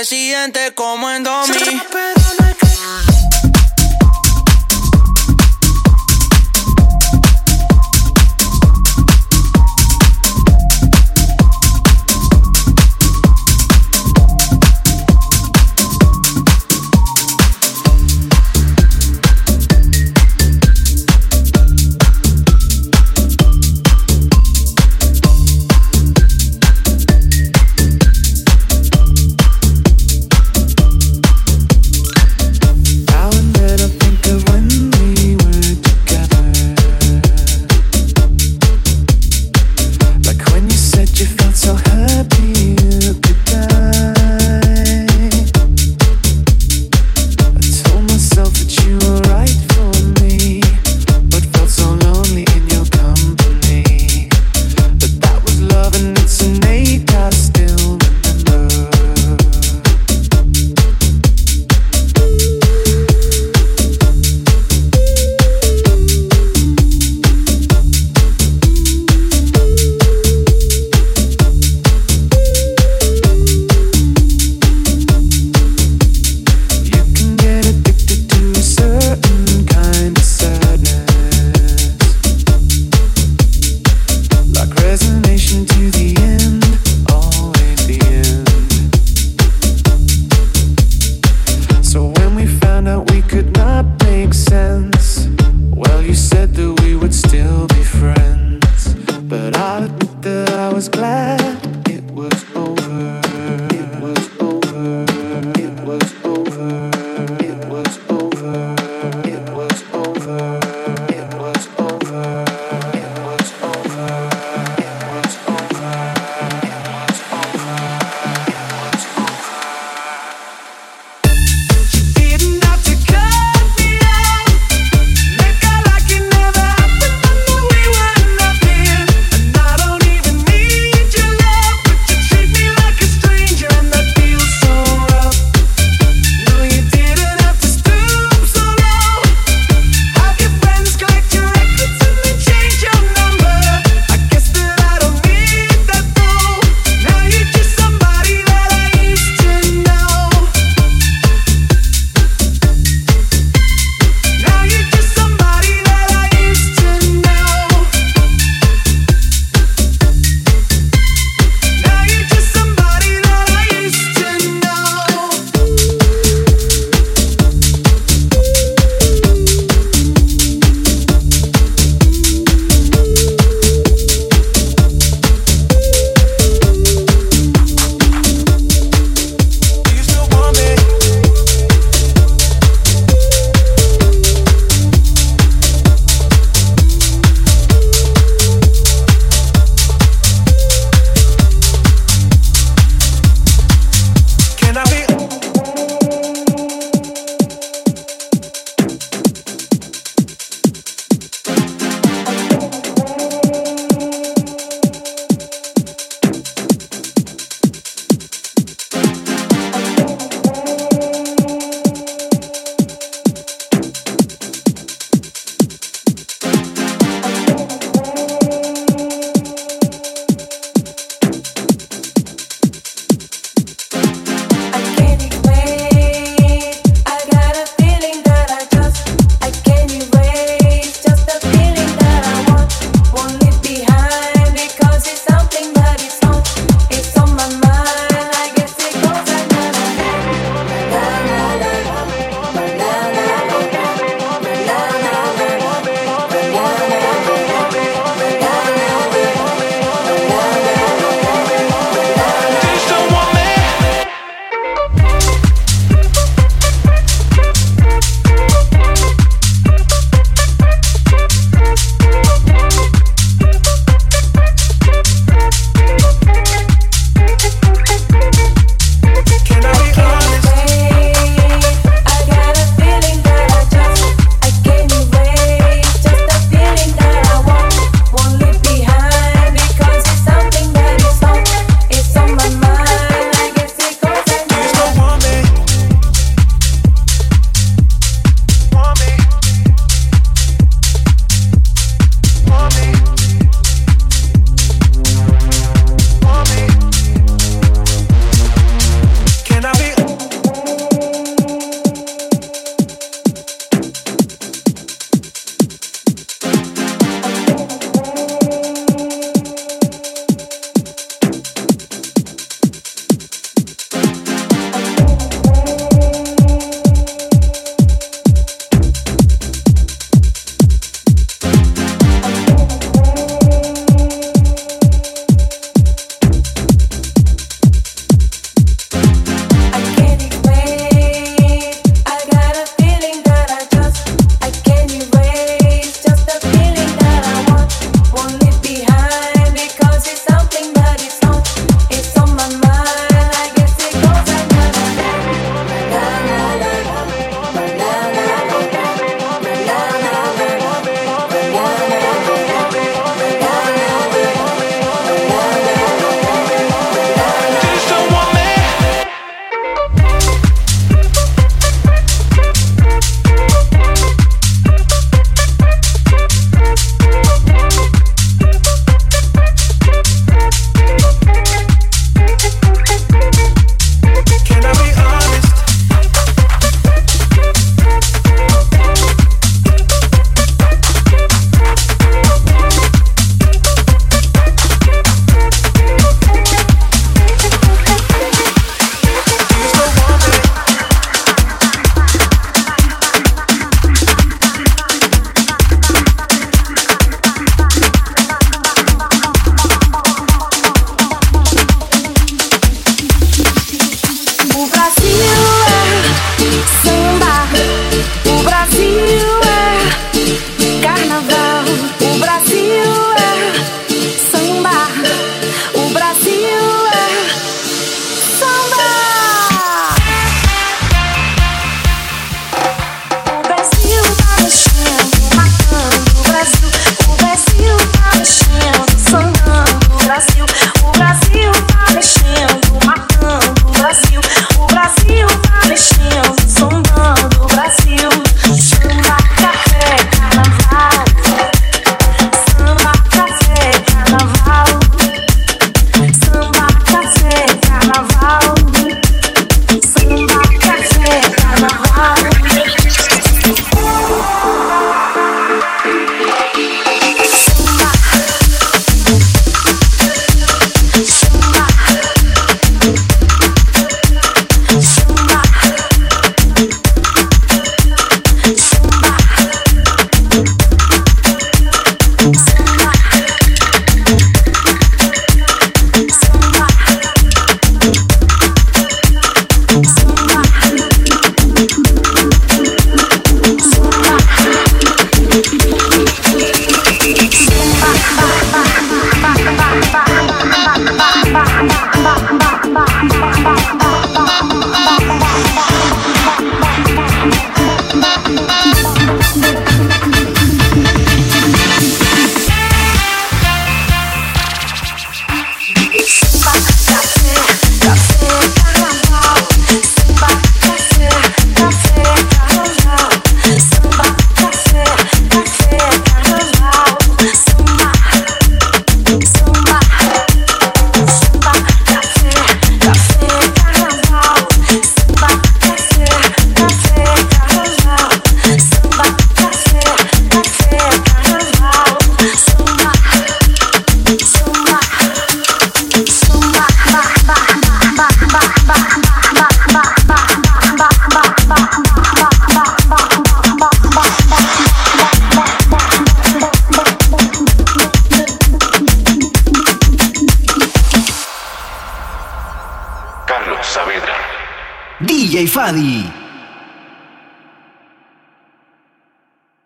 siente 0.04 0.72
como 0.74 1.10
en 1.10 1.22
domi. 1.22 2.13